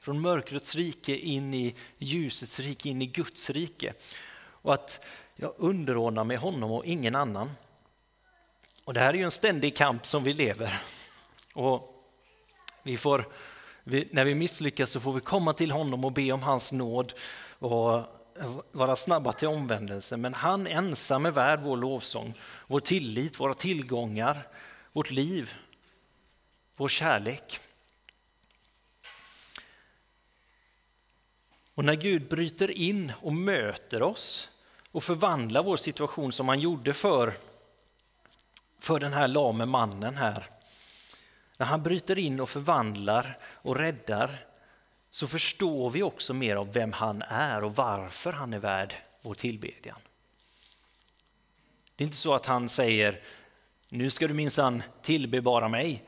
Från 0.00 0.20
mörkrets 0.20 0.74
rike 0.74 1.16
in 1.16 1.54
i 1.54 1.74
ljusets 1.98 2.60
rike, 2.60 2.88
in 2.88 3.02
i 3.02 3.06
Guds 3.06 3.50
rike. 3.50 3.94
Och 4.38 4.74
att 4.74 5.04
jag 5.36 5.54
underordnar 5.56 6.24
mig 6.24 6.36
honom 6.36 6.70
och 6.70 6.84
ingen 6.84 7.14
annan. 7.14 7.50
Och 8.84 8.94
det 8.94 9.00
här 9.00 9.14
är 9.14 9.18
ju 9.18 9.24
en 9.24 9.30
ständig 9.30 9.76
kamp 9.76 10.06
som 10.06 10.24
vi 10.24 10.32
lever. 10.32 10.82
Och 11.54 12.04
vi 12.82 12.96
får, 12.96 13.28
vi, 13.84 14.08
när 14.12 14.24
vi 14.24 14.34
misslyckas 14.34 14.90
så 14.90 15.00
får 15.00 15.12
vi 15.12 15.20
komma 15.20 15.52
till 15.52 15.70
honom 15.70 16.04
och 16.04 16.12
be 16.12 16.32
om 16.32 16.42
hans 16.42 16.72
nåd 16.72 17.12
och 17.58 18.02
vara 18.72 18.96
snabba 18.96 19.32
till 19.32 19.48
omvändelse. 19.48 20.16
Men 20.16 20.34
han 20.34 20.66
ensam 20.66 21.26
är 21.26 21.30
värd 21.30 21.60
vår 21.62 21.76
lovsång, 21.76 22.34
vår 22.66 22.80
tillit, 22.80 23.40
våra 23.40 23.54
tillgångar, 23.54 24.48
vårt 24.92 25.10
liv, 25.10 25.54
vår 26.76 26.88
kärlek. 26.88 27.60
Och 31.74 31.84
när 31.84 31.94
Gud 31.94 32.28
bryter 32.28 32.70
in 32.70 33.12
och 33.20 33.32
möter 33.32 34.02
oss 34.02 34.50
och 34.96 35.04
förvandla 35.04 35.62
vår 35.62 35.76
situation 35.76 36.32
som 36.32 36.48
han 36.48 36.60
gjorde 36.60 36.92
för, 36.92 37.34
för 38.78 39.00
den 39.00 39.12
här 39.12 39.28
lame 39.28 39.66
mannen 39.66 40.16
här. 40.16 40.46
När 41.58 41.66
han 41.66 41.82
bryter 41.82 42.18
in 42.18 42.40
och 42.40 42.50
förvandlar 42.50 43.38
och 43.44 43.76
räddar 43.76 44.46
så 45.10 45.26
förstår 45.26 45.90
vi 45.90 46.02
också 46.02 46.34
mer 46.34 46.56
av 46.56 46.72
vem 46.72 46.92
han 46.92 47.22
är 47.22 47.64
och 47.64 47.76
varför 47.76 48.32
han 48.32 48.52
är 48.52 48.58
värd 48.58 48.94
vår 49.22 49.34
tillbedjan. 49.34 49.98
Det 51.96 52.04
är 52.04 52.06
inte 52.06 52.16
så 52.16 52.34
att 52.34 52.46
han 52.46 52.68
säger 52.68 53.22
nu 53.88 54.10
ska 54.10 54.28
du 54.28 54.34
minsann 54.34 54.82
tillbe 55.02 55.40
bara 55.40 55.68
mig 55.68 56.04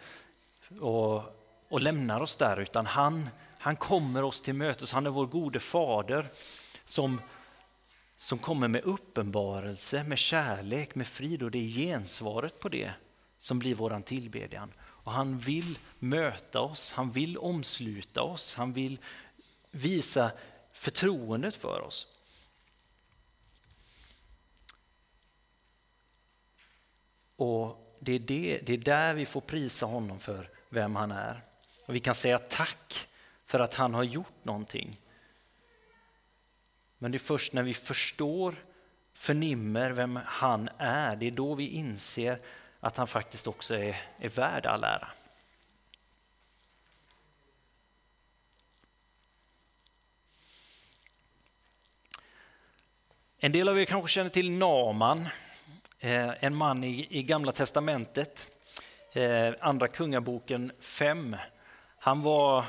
och, 0.81 1.23
och 1.69 1.81
lämnar 1.81 2.21
oss 2.21 2.37
där 2.37 2.61
utan 2.61 2.87
han 2.87 3.29
han 3.59 3.77
kommer 3.77 4.23
oss 4.23 4.41
till 4.41 4.55
mötes, 4.55 4.93
han 4.93 5.07
är 5.07 5.11
vår 5.11 5.27
gode 5.27 5.61
fader 5.61 6.27
som, 6.85 7.21
som 8.21 8.39
kommer 8.39 8.69
med 8.69 8.83
uppenbarelse, 8.83 10.05
med 10.05 10.19
kärlek, 10.19 10.95
med 10.95 11.07
frid 11.07 11.43
och 11.43 11.51
det 11.51 11.59
är 11.59 11.69
gensvaret 11.69 12.61
på 12.61 12.69
det 12.69 12.93
som 13.39 13.59
blir 13.59 13.75
våran 13.75 14.03
tillbedjan. 14.03 14.73
Och 14.81 15.13
han 15.13 15.39
vill 15.39 15.79
möta 15.99 16.61
oss, 16.61 16.93
han 16.93 17.13
vill 17.13 17.39
omsluta 17.39 18.23
oss, 18.23 18.55
han 18.55 18.73
vill 18.73 18.99
visa 19.71 20.33
förtroendet 20.73 21.57
för 21.57 21.81
oss. 21.81 22.07
Och 27.37 27.97
det 28.01 28.13
är, 28.13 28.19
det, 28.19 28.61
det 28.67 28.73
är 28.73 28.79
där 28.79 29.15
vi 29.15 29.27
får 29.27 29.41
prisa 29.41 29.87
honom 29.87 30.21
för 30.21 30.51
vem 30.69 30.97
han 30.97 31.11
är. 31.11 31.43
Och 31.87 31.95
vi 31.95 32.01
kan 32.01 32.15
säga 32.15 32.39
tack 32.39 33.09
för 33.47 33.61
att 33.61 33.75
han 33.75 33.95
har 33.95 34.05
gjort 34.05 34.45
någonting. 34.45 35.01
Men 36.99 37.13
det 37.13 37.17
är 37.17 37.19
först 37.19 37.53
när 37.53 37.63
vi 37.63 37.75
förstår, 37.75 38.65
förnimmer 39.13 39.91
vem 39.91 40.19
han 40.27 40.69
är, 40.79 41.17
det 41.17 41.27
är 41.27 41.31
då 41.31 41.55
vi 41.55 41.69
inser 41.69 42.39
att 42.81 42.97
han 42.97 43.07
faktiskt 43.07 43.47
också 43.47 43.75
är, 43.75 43.97
är 44.19 44.29
värd 44.29 44.67
all 44.67 44.85
ära. 44.85 45.09
En 53.41 53.53
del 53.53 53.69
av 53.69 53.79
er 53.79 53.85
kanske 53.85 54.09
känner 54.09 54.31
till 54.31 54.51
Naman, 54.51 55.29
eh, 55.99 56.45
en 56.45 56.57
man 56.57 56.85
i, 56.85 57.07
i 57.11 57.23
Gamla 57.23 57.53
Testamentet, 57.53 58.47
eh, 59.13 59.55
Andra 59.61 59.89
Kungaboken 59.89 60.73
5. 60.81 61.37
Han 61.99 62.23
var 62.23 62.65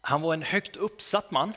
han 0.00 0.22
var 0.22 0.34
en 0.34 0.42
högt 0.42 0.76
uppsatt 0.76 1.30
man. 1.30 1.52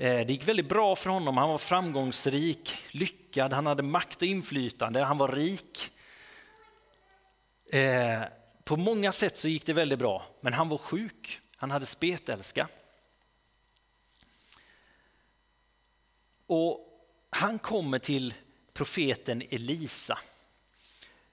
Eh, 0.00 0.26
det 0.26 0.32
gick 0.32 0.48
väldigt 0.48 0.68
bra 0.68 0.96
för 0.96 1.10
honom. 1.10 1.36
Han 1.36 1.48
var 1.48 1.58
framgångsrik, 1.58 2.70
lyckad, 2.90 3.52
han 3.52 3.66
hade 3.66 3.82
makt 3.82 4.22
och 4.22 4.28
inflytande, 4.28 5.04
han 5.04 5.18
var 5.18 5.28
rik. 5.28 5.92
Eh, 7.66 8.22
på 8.64 8.76
många 8.76 9.12
sätt 9.12 9.36
så 9.36 9.48
gick 9.48 9.66
det 9.66 9.72
väldigt 9.72 9.98
bra, 9.98 10.26
men 10.40 10.52
han 10.52 10.68
var 10.68 10.78
sjuk. 10.78 11.40
Han 11.56 11.70
hade 11.70 11.86
spetälska. 11.86 12.68
Och 16.46 16.80
han 17.30 17.58
kommer 17.58 17.98
till 17.98 18.34
profeten 18.72 19.42
Elisa 19.50 20.18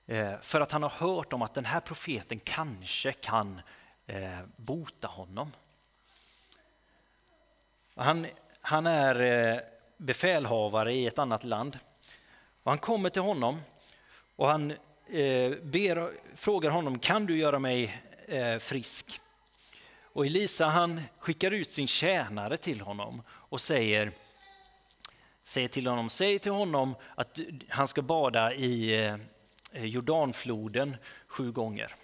eh, 0.06 0.40
för 0.42 0.62
att 0.62 0.72
han 0.72 0.84
har 0.84 0.90
hört 0.90 1.34
om 1.34 1.42
att 1.42 1.54
den 1.54 1.66
här 1.66 1.80
profeten 1.80 2.40
kanske 2.40 3.14
kan 3.14 3.62
bota 4.56 5.08
honom. 5.08 5.52
Han, 7.96 8.28
han 8.66 8.88
är 8.88 9.22
eh, 9.22 9.60
befälhavare 9.98 10.94
i 10.94 11.08
ett 11.08 11.20
annat 11.20 11.44
land. 11.44 11.80
Och 12.64 12.72
han 12.72 12.78
kommer 12.78 13.10
till 13.10 13.22
honom 13.22 13.62
och 14.36 14.48
han 14.48 14.72
eh, 15.08 15.52
ber, 15.64 16.12
frågar 16.36 16.70
honom, 16.70 17.00
kan 17.00 17.26
du 17.26 17.38
göra 17.38 17.60
mig 17.60 18.02
eh, 18.28 18.58
frisk? 18.58 19.22
Och 20.02 20.26
Elisa 20.26 20.66
han 20.66 21.02
skickar 21.20 21.52
ut 21.52 21.72
sin 21.72 21.88
tjänare 21.88 22.58
till 22.58 22.82
honom 22.82 23.22
och 23.30 23.62
säger, 23.62 24.12
säger 25.44 25.68
till 25.68 25.88
honom, 25.88 26.10
säg 26.10 26.40
till 26.40 26.52
honom 26.52 26.96
att 27.16 27.40
han 27.70 27.88
ska 27.88 28.02
bada 28.02 28.54
i 28.54 29.18
Jordanfloden 29.74 30.98
sju 31.28 31.52
gånger. 31.52 31.96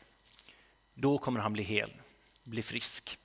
Då 0.93 1.17
kommer 1.17 1.39
han 1.39 1.54
bli 1.54 1.63
hel, 1.63 1.91
bli 2.43 2.62
frisk. 2.62 3.17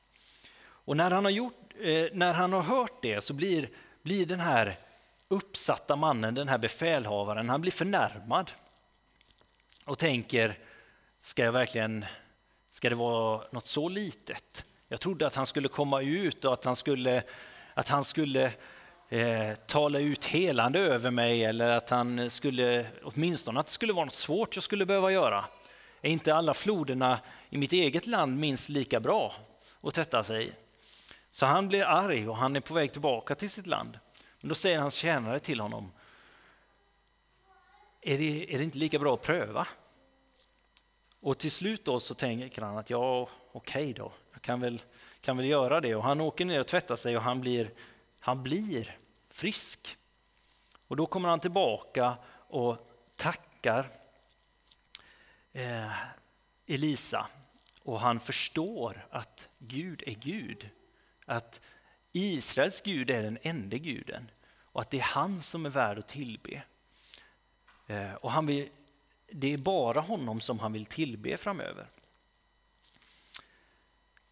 Och 0.59 0.97
när 0.97 1.11
han 1.11 1.25
har 1.25 1.33
gjort 1.33 1.66
Eh, 1.81 2.09
när 2.13 2.33
han 2.33 2.53
har 2.53 2.63
hört 2.63 3.03
det 3.03 3.21
så 3.21 3.35
blir, 3.35 3.69
blir 4.03 4.27
den 4.27 4.41
här 4.41 4.77
uppsatta 5.29 5.97
mannen, 5.97 6.35
den 6.35 6.49
här 6.49 6.59
befälhavaren, 6.59 7.49
han 7.49 7.61
blir 7.61 7.73
förnärmad 7.73 8.51
och 9.85 9.99
tänker, 9.99 10.59
ska 11.23 11.45
jag 11.45 11.53
verkligen, 11.53 12.05
ska 12.73 12.89
det 12.89 12.95
vara 12.95 13.45
något 13.51 13.67
så 13.67 13.89
litet? 13.89 14.65
Jag 14.89 15.01
trodde 15.01 15.27
att 15.27 15.35
han 15.35 15.47
skulle 15.47 15.69
komma 15.69 16.03
ut 16.03 16.45
och 16.45 16.53
att 16.53 16.65
han 16.65 16.77
skulle, 16.77 17.23
att 17.75 17.89
han 17.89 18.05
skulle 18.05 18.53
eh, 19.09 19.55
tala 19.67 19.99
ut 19.99 20.25
helande 20.25 20.79
över 20.79 21.11
mig 21.11 21.45
eller 21.45 21.69
att 21.69 21.91
han 21.91 22.31
skulle, 22.31 22.87
åtminstone 23.03 23.61
att 23.61 23.67
det 23.67 23.73
skulle 23.73 23.93
vara 23.93 24.05
något 24.05 24.15
svårt 24.15 24.57
jag 24.57 24.63
skulle 24.63 24.87
behöva 24.87 25.13
göra. 25.13 25.45
Är 26.03 26.11
inte 26.11 26.35
alla 26.35 26.55
floderna 26.55 27.19
i 27.51 27.59
mitt 27.59 27.73
eget 27.73 28.07
land 28.07 28.39
minst 28.39 28.69
lika 28.69 29.01
bra 29.01 29.35
att 29.83 29.95
tvätta 29.95 30.25
sig 30.25 30.49
i? 30.49 30.53
Så 31.37 31.47
han 31.47 31.69
blir 31.69 31.85
arg 31.85 32.29
och 32.29 32.37
han 32.37 32.57
är 32.57 32.61
på 32.61 32.75
väg 32.75 32.93
tillbaka 32.93 33.35
till 33.35 33.51
sitt 33.51 33.67
land. 33.67 33.99
Men 34.41 34.49
då 34.49 34.55
säger 34.55 34.79
hans 34.79 34.95
tjänare 34.95 35.41
till 35.41 35.61
honom, 35.61 35.93
är 38.01 38.19
det, 38.19 38.55
är 38.55 38.59
det 38.59 38.65
inte 38.65 38.79
lika 38.79 38.99
bra 38.99 39.15
att 39.15 39.23
pröva? 39.23 39.69
Och 41.21 41.39
till 41.39 41.51
slut 41.51 41.85
då 41.85 42.01
så 42.01 42.15
tänker 42.15 42.63
han 42.63 42.79
att 42.79 42.91
ja, 42.91 43.29
okej 43.53 43.83
okay 43.83 43.93
då, 43.93 44.13
jag 44.33 44.43
kan 44.43 44.61
väl, 44.61 44.83
kan 45.21 45.37
väl 45.37 45.47
göra 45.47 45.81
det. 45.81 45.95
Och 45.95 46.03
han 46.03 46.21
åker 46.21 46.45
ner 46.45 46.61
och 46.61 46.67
tvättar 46.67 46.97
sig 46.97 47.17
och 47.17 47.23
han 47.23 47.41
blir, 47.41 47.71
han 48.21 48.43
blir 48.43 48.97
frisk. 49.29 49.97
Och 50.89 50.97
då 50.97 51.07
kommer 51.07 51.29
han 51.29 51.41
tillbaka 51.41 52.17
och 52.49 52.91
tackar 53.17 53.91
eh, 55.53 55.93
Elisa. 56.67 57.27
Och 57.83 58.01
han 58.01 58.21
förstår 58.21 59.07
att 59.11 59.49
Gud 59.59 60.03
är 60.07 60.15
Gud. 60.15 60.71
Att 61.27 61.61
Israels 62.13 62.81
Gud 62.81 63.11
är 63.11 63.23
den 63.23 63.39
enda 63.43 63.77
guden 63.77 64.31
och 64.77 64.81
att 64.81 64.91
det 64.91 64.99
är 64.99 65.03
han 65.03 65.43
som 65.43 65.67
är 65.67 65.71
värd 65.71 65.99
att 65.99 66.09
tillbe. 66.09 66.63
Eh, 67.87 68.15
och 68.15 68.33
han 68.33 68.47
vill, 68.47 68.69
det 69.27 69.53
är 69.53 69.59
bara 69.59 70.01
honom 70.01 70.41
som 70.41 70.59
han 70.59 70.73
vill 70.73 70.87
tillbe 70.87 71.37
framöver. 71.37 71.87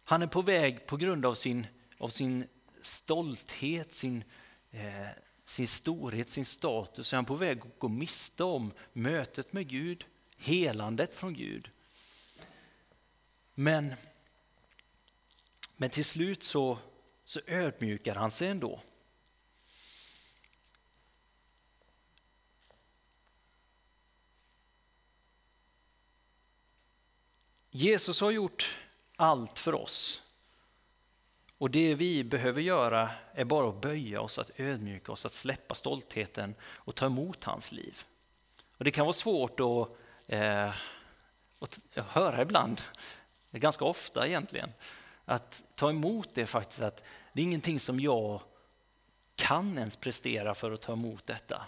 Han 0.03 0.21
är 0.21 0.27
på 0.27 0.41
väg 0.41 0.87
på 0.87 0.97
grund 0.97 1.25
av 1.25 1.33
sin, 1.33 1.67
av 1.97 2.09
sin 2.09 2.47
stolthet, 2.81 3.91
sin, 3.91 4.23
eh, 4.71 5.07
sin 5.45 5.67
storhet, 5.67 6.29
sin 6.29 6.45
status, 6.45 7.13
är 7.13 7.17
han 7.17 7.25
på 7.25 7.35
väg 7.35 7.59
att 7.59 7.79
gå 7.79 7.87
miste 7.87 8.43
om 8.43 8.73
mötet 8.93 9.53
med 9.53 9.67
Gud, 9.67 10.05
helandet 10.37 11.15
från 11.15 11.33
Gud. 11.33 11.69
Men, 13.53 13.93
men 15.77 15.89
till 15.89 16.05
slut 16.05 16.43
så, 16.43 16.77
så 17.25 17.39
ödmjukar 17.47 18.15
han 18.15 18.31
sig 18.31 18.47
ändå. 18.47 18.81
Jesus 27.69 28.21
har 28.21 28.31
gjort 28.31 28.77
allt 29.15 29.59
för 29.59 29.75
oss. 29.75 30.21
Och 31.57 31.71
det 31.71 31.95
vi 31.95 32.23
behöver 32.23 32.61
göra 32.61 33.11
är 33.33 33.45
bara 33.45 33.69
att 33.69 33.81
böja 33.81 34.21
oss, 34.21 34.39
att 34.39 34.59
ödmjuka 34.59 35.11
oss, 35.11 35.25
att 35.25 35.33
släppa 35.33 35.75
stoltheten 35.75 36.55
och 36.63 36.95
ta 36.95 37.05
emot 37.05 37.43
hans 37.43 37.71
liv. 37.71 38.03
Och 38.77 38.83
Det 38.83 38.91
kan 38.91 39.05
vara 39.05 39.13
svårt 39.13 39.59
att, 39.59 39.89
eh, 40.27 40.73
att 41.59 41.79
höra 41.95 42.41
ibland, 42.41 42.81
ganska 43.51 43.85
ofta 43.85 44.27
egentligen, 44.27 44.73
att 45.25 45.63
ta 45.75 45.89
emot 45.89 46.29
det 46.33 46.45
faktiskt, 46.45 46.81
att 46.81 47.03
det 47.33 47.41
är 47.41 47.43
ingenting 47.43 47.79
som 47.79 47.99
jag 47.99 48.41
kan 49.35 49.77
ens 49.77 49.97
prestera 49.97 50.55
för 50.55 50.71
att 50.71 50.81
ta 50.81 50.93
emot 50.93 51.25
detta. 51.25 51.65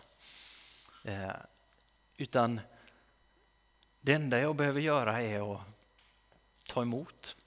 Eh, 1.04 1.32
utan 2.18 2.60
det 4.02 4.14
enda 4.14 4.40
jag 4.40 4.56
behöver 4.56 4.82
göra 4.82 5.22
är 5.22 5.54
att 5.56 5.62
ta 6.68 6.82
emot. 6.82 7.38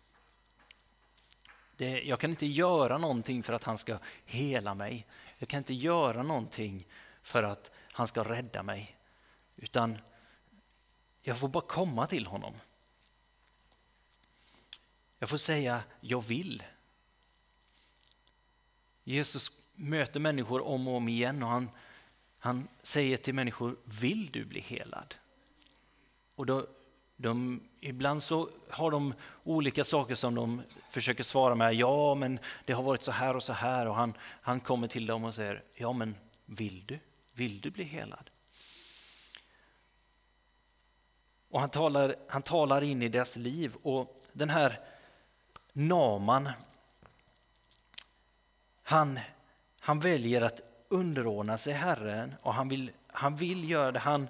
Det, 1.76 2.02
jag 2.02 2.20
kan 2.20 2.30
inte 2.30 2.46
göra 2.46 2.98
någonting 2.98 3.42
för 3.42 3.52
att 3.52 3.64
han 3.64 3.78
ska 3.78 3.98
hela 4.24 4.74
mig. 4.74 5.06
Jag 5.38 5.48
kan 5.48 5.58
inte 5.58 5.74
göra 5.74 6.22
någonting 6.22 6.86
för 7.22 7.42
att 7.42 7.70
han 7.92 8.08
ska 8.08 8.24
rädda 8.24 8.62
mig. 8.62 8.96
Utan 9.56 9.98
jag 11.22 11.38
får 11.38 11.48
bara 11.48 11.66
komma 11.66 12.06
till 12.06 12.26
honom. 12.26 12.54
Jag 15.22 15.28
får 15.28 15.36
säga 15.36 15.82
jag 16.00 16.24
vill. 16.24 16.62
Jesus 19.04 19.52
möter 19.74 20.20
människor 20.20 20.66
om 20.66 20.88
och 20.88 20.96
om 20.96 21.08
igen 21.08 21.42
och 21.42 21.48
han, 21.48 21.70
han 22.38 22.68
säger 22.82 23.16
till 23.16 23.34
människor, 23.34 23.76
vill 23.84 24.30
du 24.32 24.44
bli 24.44 24.60
helad? 24.60 25.14
Och 26.34 26.46
då 26.46 26.66
de, 27.16 27.60
ibland 27.80 28.22
så 28.22 28.50
har 28.68 28.90
de 28.90 29.14
olika 29.42 29.84
saker 29.84 30.14
som 30.14 30.34
de 30.34 30.62
försöker 30.90 31.24
svara 31.24 31.54
med. 31.54 31.74
Ja, 31.74 32.14
men 32.14 32.38
det 32.64 32.72
har 32.72 32.82
varit 32.82 33.02
så 33.02 33.12
här 33.12 33.36
och 33.36 33.42
så 33.42 33.52
här. 33.52 33.86
Och 33.86 33.94
han, 33.94 34.14
han 34.20 34.60
kommer 34.60 34.88
till 34.88 35.06
dem 35.06 35.24
och 35.24 35.34
säger, 35.34 35.62
ja 35.74 35.92
men 35.92 36.14
vill 36.46 36.86
du? 36.86 36.98
Vill 37.32 37.60
du 37.60 37.70
bli 37.70 37.84
helad? 37.84 38.30
Och 41.50 41.60
han 41.60 41.70
talar, 41.70 42.16
han 42.28 42.42
talar 42.42 42.82
in 42.82 43.02
i 43.02 43.08
deras 43.08 43.36
liv. 43.36 43.74
Och 43.82 44.22
den 44.32 44.50
här 44.50 44.80
Naman, 45.72 46.48
han, 48.82 49.20
han 49.80 50.00
väljer 50.00 50.42
att 50.42 50.60
underordna 50.88 51.58
sig 51.58 51.72
Herren 51.72 52.34
och 52.42 52.54
han 52.54 52.68
vill, 52.68 52.90
han 53.06 53.36
vill 53.36 53.70
göra 53.70 53.92
det. 53.92 53.98
Han, 53.98 54.28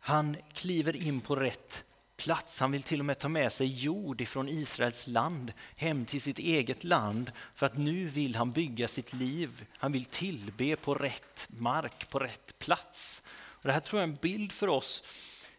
han 0.00 0.36
kliver 0.52 0.96
in 0.96 1.20
på 1.20 1.36
rätt 1.36 1.84
plats. 2.16 2.60
Han 2.60 2.72
vill 2.72 2.82
till 2.82 3.00
och 3.00 3.06
med 3.06 3.18
ta 3.18 3.28
med 3.28 3.52
sig 3.52 3.66
jord 3.66 4.20
ifrån 4.20 4.48
Israels 4.48 5.06
land 5.06 5.52
hem 5.76 6.04
till 6.04 6.22
sitt 6.22 6.38
eget 6.38 6.84
land 6.84 7.32
för 7.54 7.66
att 7.66 7.76
nu 7.76 8.04
vill 8.04 8.36
han 8.36 8.52
bygga 8.52 8.88
sitt 8.88 9.12
liv. 9.12 9.66
Han 9.78 9.92
vill 9.92 10.04
tillbe 10.04 10.76
på 10.76 10.94
rätt 10.94 11.48
mark, 11.48 12.10
på 12.10 12.18
rätt 12.18 12.58
plats. 12.58 13.22
Och 13.38 13.66
det 13.66 13.72
här 13.72 13.80
tror 13.80 14.00
jag 14.00 14.08
är 14.08 14.12
en 14.12 14.18
bild 14.22 14.52
för 14.52 14.68
oss 14.68 15.04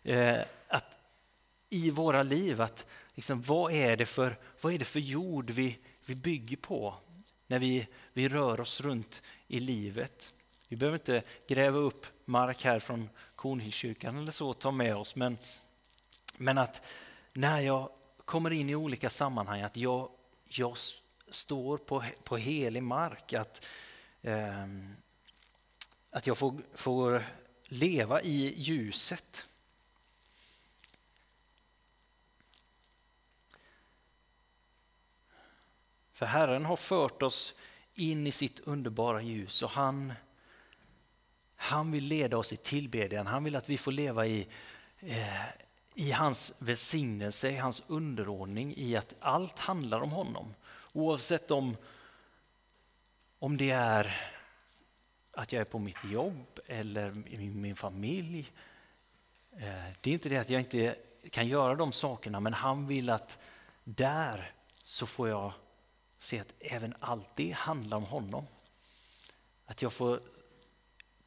eh, 0.03 0.39
i 1.69 1.89
våra 1.89 2.23
liv. 2.23 2.62
att 2.62 2.86
liksom, 3.15 3.41
vad, 3.41 3.73
är 3.73 3.97
det 3.97 4.05
för, 4.05 4.38
vad 4.62 4.73
är 4.73 4.79
det 4.79 4.86
för 4.86 4.99
jord 4.99 5.49
vi, 5.49 5.79
vi 6.05 6.15
bygger 6.15 6.58
på 6.58 6.95
när 7.47 7.60
vi, 7.60 7.88
vi 8.13 8.29
rör 8.29 8.60
oss 8.60 8.82
runt 8.82 9.21
i 9.47 9.60
livet? 9.60 10.34
Vi 10.67 10.75
behöver 10.75 10.97
inte 10.97 11.21
gräva 11.47 11.77
upp 11.77 12.05
mark 12.25 12.63
här 12.63 12.79
från 12.79 13.10
Kornhillskyrkan 13.36 14.17
eller 14.17 14.32
så 14.32 14.49
och 14.49 14.60
ta 14.60 14.71
med 14.71 14.95
oss, 14.95 15.15
men 15.15 15.38
men 16.41 16.58
att 16.58 16.86
när 17.34 17.60
jag 17.60 17.89
kommer 18.25 18.51
in 18.51 18.69
i 18.69 18.75
olika 18.75 19.10
sammanhang, 19.10 19.62
att 19.62 19.77
jag, 19.77 20.10
jag 20.45 20.77
står 21.29 21.77
på, 21.77 22.03
på 22.23 22.38
helig 22.38 22.84
mark. 22.84 23.34
Att, 23.34 23.65
eh, 24.21 24.67
att 26.10 26.27
jag 26.27 26.38
får, 26.38 26.62
får 26.73 27.23
leva 27.63 28.21
i 28.21 28.53
ljuset. 28.58 29.48
För 36.19 36.25
Herren 36.25 36.65
har 36.65 36.75
fört 36.75 37.21
oss 37.21 37.53
in 37.95 38.27
i 38.27 38.32
sitt 38.32 38.60
underbara 38.60 39.21
ljus 39.21 39.62
och 39.62 39.69
han, 39.69 40.13
han 41.55 41.91
vill 41.91 42.03
leda 42.03 42.38
oss 42.38 42.53
i 42.53 42.58
tillbedjan. 42.58 43.27
Han 43.27 43.43
vill 43.43 43.55
att 43.55 43.69
vi 43.69 43.77
får 43.77 43.91
leva 43.91 44.27
i 44.27 44.47
eh, 44.99 45.45
i 45.93 46.12
hans 46.12 46.53
välsignelse, 46.58 47.49
i 47.49 47.58
hans 47.58 47.84
underordning, 47.88 48.73
i 48.77 48.95
att 48.95 49.13
allt 49.19 49.60
handlar 49.60 50.01
om 50.01 50.12
honom. 50.12 50.53
Oavsett 50.93 51.51
om, 51.51 51.77
om 53.39 53.58
det 53.58 53.69
är 53.69 54.15
att 55.32 55.51
jag 55.51 55.62
är 55.62 55.65
på 55.65 55.79
mitt 55.79 56.03
jobb 56.12 56.60
eller 56.67 57.34
i 57.34 57.38
min 57.49 57.75
familj. 57.75 58.51
Eh, 59.51 59.91
det 60.01 60.10
är 60.10 60.13
inte 60.13 60.29
det 60.29 60.38
att 60.38 60.49
jag 60.49 60.62
inte 60.62 60.95
kan 61.32 61.47
göra 61.47 61.75
de 61.75 61.91
sakerna, 61.91 62.39
men 62.39 62.53
han 62.53 62.88
vill 62.88 63.10
att 63.10 63.39
där 63.84 64.51
så 64.73 65.05
får 65.05 65.29
jag 65.29 65.53
se 66.19 66.39
att 66.39 66.53
även 66.60 66.93
allt 66.99 67.29
det 67.36 67.51
handlar 67.51 67.97
om 67.97 68.03
honom. 68.03 68.47
Att 69.65 69.82
jag 69.82 69.93
får 69.93 70.19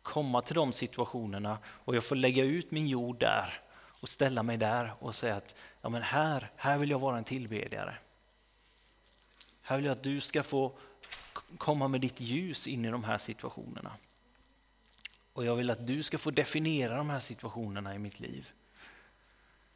komma 0.02 0.42
till 0.42 0.54
de 0.54 0.72
situationerna 0.72 1.58
och 1.66 1.96
jag 1.96 2.04
får 2.04 2.16
lägga 2.16 2.44
ut 2.44 2.70
min 2.70 2.88
jord 2.88 3.18
där 3.18 3.60
och 4.02 4.08
ställa 4.08 4.42
mig 4.42 4.56
där 4.56 4.92
och 4.98 5.14
säga 5.14 5.36
att 5.36 5.54
ja, 5.80 5.88
men 5.88 6.02
här, 6.02 6.50
här 6.56 6.78
vill 6.78 6.90
jag 6.90 6.98
vara 6.98 7.18
en 7.18 7.24
tillbedjare. 7.24 7.98
Här 9.60 9.76
vill 9.76 9.84
jag 9.84 9.92
att 9.92 10.02
du 10.02 10.20
ska 10.20 10.42
få 10.42 10.78
komma 11.58 11.88
med 11.88 12.00
ditt 12.00 12.20
ljus 12.20 12.66
in 12.66 12.84
i 12.84 12.90
de 12.90 13.04
här 13.04 13.18
situationerna. 13.18 13.96
Och 15.32 15.44
jag 15.44 15.56
vill 15.56 15.70
att 15.70 15.86
du 15.86 16.02
ska 16.02 16.18
få 16.18 16.30
definiera 16.30 16.96
de 16.96 17.10
här 17.10 17.20
situationerna 17.20 17.94
i 17.94 17.98
mitt 17.98 18.20
liv. 18.20 18.50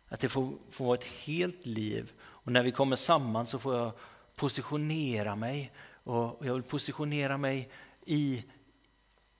Att 0.09 0.20
det 0.20 0.29
får, 0.29 0.52
får 0.70 0.85
vara 0.85 0.94
ett 0.94 1.05
helt 1.05 1.66
liv. 1.66 2.12
Och 2.20 2.52
när 2.52 2.62
vi 2.62 2.72
kommer 2.72 2.96
samman 2.96 3.46
så 3.46 3.59
får 3.59 3.76
jag 3.76 3.92
positionera 4.37 5.37
mig. 5.37 5.72
Och 6.05 6.46
jag 6.46 6.55
vill 6.55 6.62
positionera 6.62 7.37
mig 7.37 7.70
i, 8.05 8.44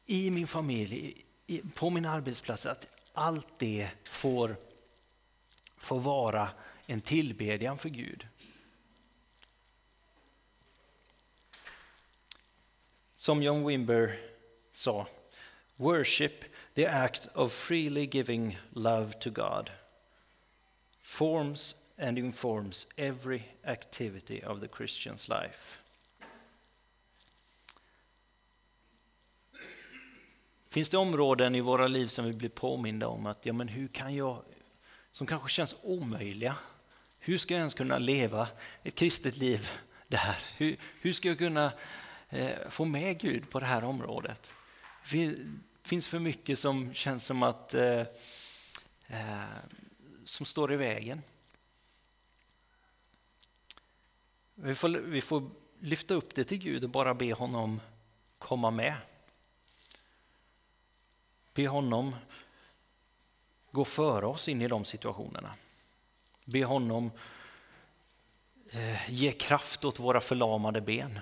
i 0.07 0.31
min 0.31 0.47
familj, 0.47 1.25
i, 1.47 1.63
på 1.75 1.91
min 1.91 2.05
arbetsplats. 2.05 2.67
Att 2.67 2.87
allt 3.13 3.59
det 3.59 3.91
får 4.05 4.57
får 5.77 6.01
vara 6.01 6.49
en 6.87 7.01
tillbedjan 7.01 7.79
för 7.79 7.89
Gud. 7.89 8.27
Som 13.15 13.43
John 13.43 13.67
Wimber 13.67 14.19
sa, 14.71 15.07
worship 15.77 16.45
the 16.75 16.87
act 16.87 17.27
of 17.35 17.53
freely 17.53 18.07
giving 18.07 18.59
love 18.71 19.13
to 19.13 19.31
God 19.31 19.71
forms 21.03 21.77
and 21.99 22.19
informs 22.19 22.87
every 22.97 23.43
activity 23.65 24.43
of 24.47 24.61
the 24.61 24.67
Christian's 24.67 25.43
life. 25.43 25.79
Finns 30.69 30.91
det 30.91 30.99
områden 30.99 31.55
i 31.55 31.61
våra 31.61 31.89
liv 31.89 32.07
som 32.07 32.25
vi 32.25 32.33
blir 32.33 32.49
påminda 32.49 33.09
om 33.09 33.27
att 33.27 33.47
ja, 33.47 33.53
men 33.53 33.69
hur 33.69 33.89
kan 33.89 34.15
jag 34.15 34.43
som 35.17 35.27
kanske 35.27 35.49
känns 35.49 35.77
omöjliga. 35.83 36.57
Hur 37.19 37.39
ska 37.39 37.55
jag 37.55 37.59
ens 37.59 37.75
kunna 37.75 37.99
leva 37.99 38.49
ett 38.83 38.95
kristet 38.95 39.37
liv 39.37 39.69
där? 40.09 40.37
Hur, 40.57 40.77
hur 41.01 41.13
ska 41.13 41.29
jag 41.29 41.39
kunna 41.39 41.73
eh, 42.29 42.69
få 42.69 42.85
med 42.85 43.21
Gud 43.21 43.51
på 43.51 43.61
det 43.61 43.67
här 43.67 43.85
området? 43.85 44.53
Det 45.11 45.37
finns 45.83 46.09
för 46.09 46.19
mycket 46.19 46.59
som 46.59 46.95
känns 46.95 47.27
som 47.27 47.43
att 47.43 47.75
eh, 47.75 48.01
eh, 49.07 49.45
som 50.25 50.47
står 50.47 50.73
i 50.73 50.77
vägen. 50.77 51.23
Vi 54.59 54.75
får, 54.75 54.89
vi 54.89 55.21
får 55.21 55.51
lyfta 55.81 56.15
upp 56.15 56.35
det 56.35 56.45
till 56.45 56.59
Gud 56.59 56.85
och 56.85 56.91
bara 56.91 57.15
be 57.15 57.33
honom 57.33 57.81
komma 58.39 58.71
med. 58.71 58.97
Be 61.55 61.69
honom 61.69 62.17
gå 63.71 63.85
före 63.85 64.27
oss 64.27 64.49
in 64.49 64.63
i 64.63 64.69
de 64.69 64.85
situationerna. 64.85 65.55
Be 66.45 66.65
honom 66.65 67.11
eh, 68.71 69.11
ge 69.11 69.33
kraft 69.33 69.85
åt 69.85 69.99
våra 69.99 70.21
förlamade 70.21 70.81
ben. 70.81 71.21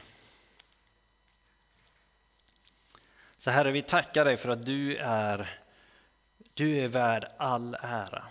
Så 3.39 3.51
Herre, 3.51 3.73
vi 3.73 3.83
tackar 3.83 4.25
dig 4.25 4.37
för 4.37 4.49
att 4.49 4.67
du 4.67 4.97
är, 4.97 5.61
du 6.55 6.79
är 6.79 6.89
värd 6.89 7.27
all 7.37 7.77
ära. 7.81 8.25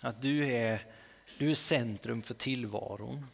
Att 0.00 0.22
du 0.22 0.46
är, 0.52 0.86
du 1.38 1.50
är 1.50 1.54
centrum 1.54 2.22
för 2.22 2.34
tillvaron. 2.34 3.26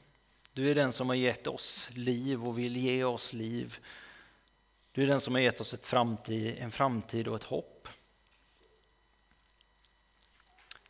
Du 0.54 0.70
är 0.70 0.74
den 0.74 0.92
som 0.92 1.08
har 1.08 1.16
gett 1.16 1.46
oss 1.46 1.90
liv 1.94 2.46
och 2.46 2.58
vill 2.58 2.76
ge 2.76 3.04
oss 3.04 3.32
liv. 3.32 3.78
Du 4.92 5.02
är 5.02 5.06
den 5.06 5.20
som 5.20 5.34
har 5.34 5.40
gett 5.40 5.60
oss 5.60 5.74
ett 5.74 5.86
framtid, 5.86 6.56
en 6.58 6.70
framtid 6.70 7.28
och 7.28 7.36
ett 7.36 7.42
hopp. 7.42 7.88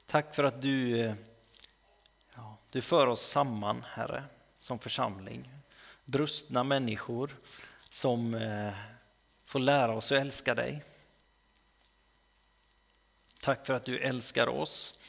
Tack 0.07 0.35
för 0.35 0.45
att 0.45 0.63
du, 0.63 0.97
ja, 2.35 2.57
du 2.71 2.81
för 2.81 3.07
oss 3.07 3.23
samman, 3.23 3.85
Herre, 3.89 4.25
som 4.59 4.79
församling. 4.79 5.51
Brustna 6.05 6.65
människor 6.65 7.37
som 7.91 8.35
eh, 8.35 8.75
får 9.45 9.59
lära 9.59 9.95
oss 9.95 10.13
att 10.13 10.19
älska 10.19 10.55
dig. 10.55 10.85
Tack 13.41 13.67
för 13.67 13.75
att 13.75 13.85
du 13.85 13.99
älskar 13.99 14.49
oss. 14.49 15.01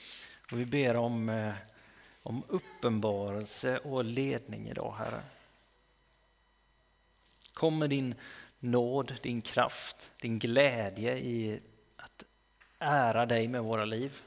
Och 0.52 0.60
vi 0.60 0.66
ber 0.66 0.98
om, 0.98 1.30
eh, 1.30 1.54
om 2.24 2.44
uppenbarelse 2.48 3.78
och 3.78 4.06
ledning 4.06 4.68
idag, 4.68 4.96
Herre. 4.98 5.22
Kom 7.54 7.80
med 7.80 7.90
din 7.90 8.16
nåd, 8.60 9.16
din 9.22 9.42
kraft, 9.42 10.12
din 10.22 10.40
glädje 10.40 11.18
i 11.18 11.62
att 11.96 12.24
ära 12.80 13.26
dig 13.26 13.48
med 13.48 13.64
våra 13.64 13.86
liv. 13.86 14.22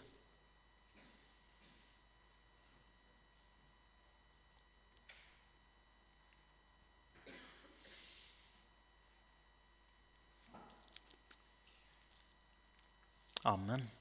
Amen. 13.42 13.95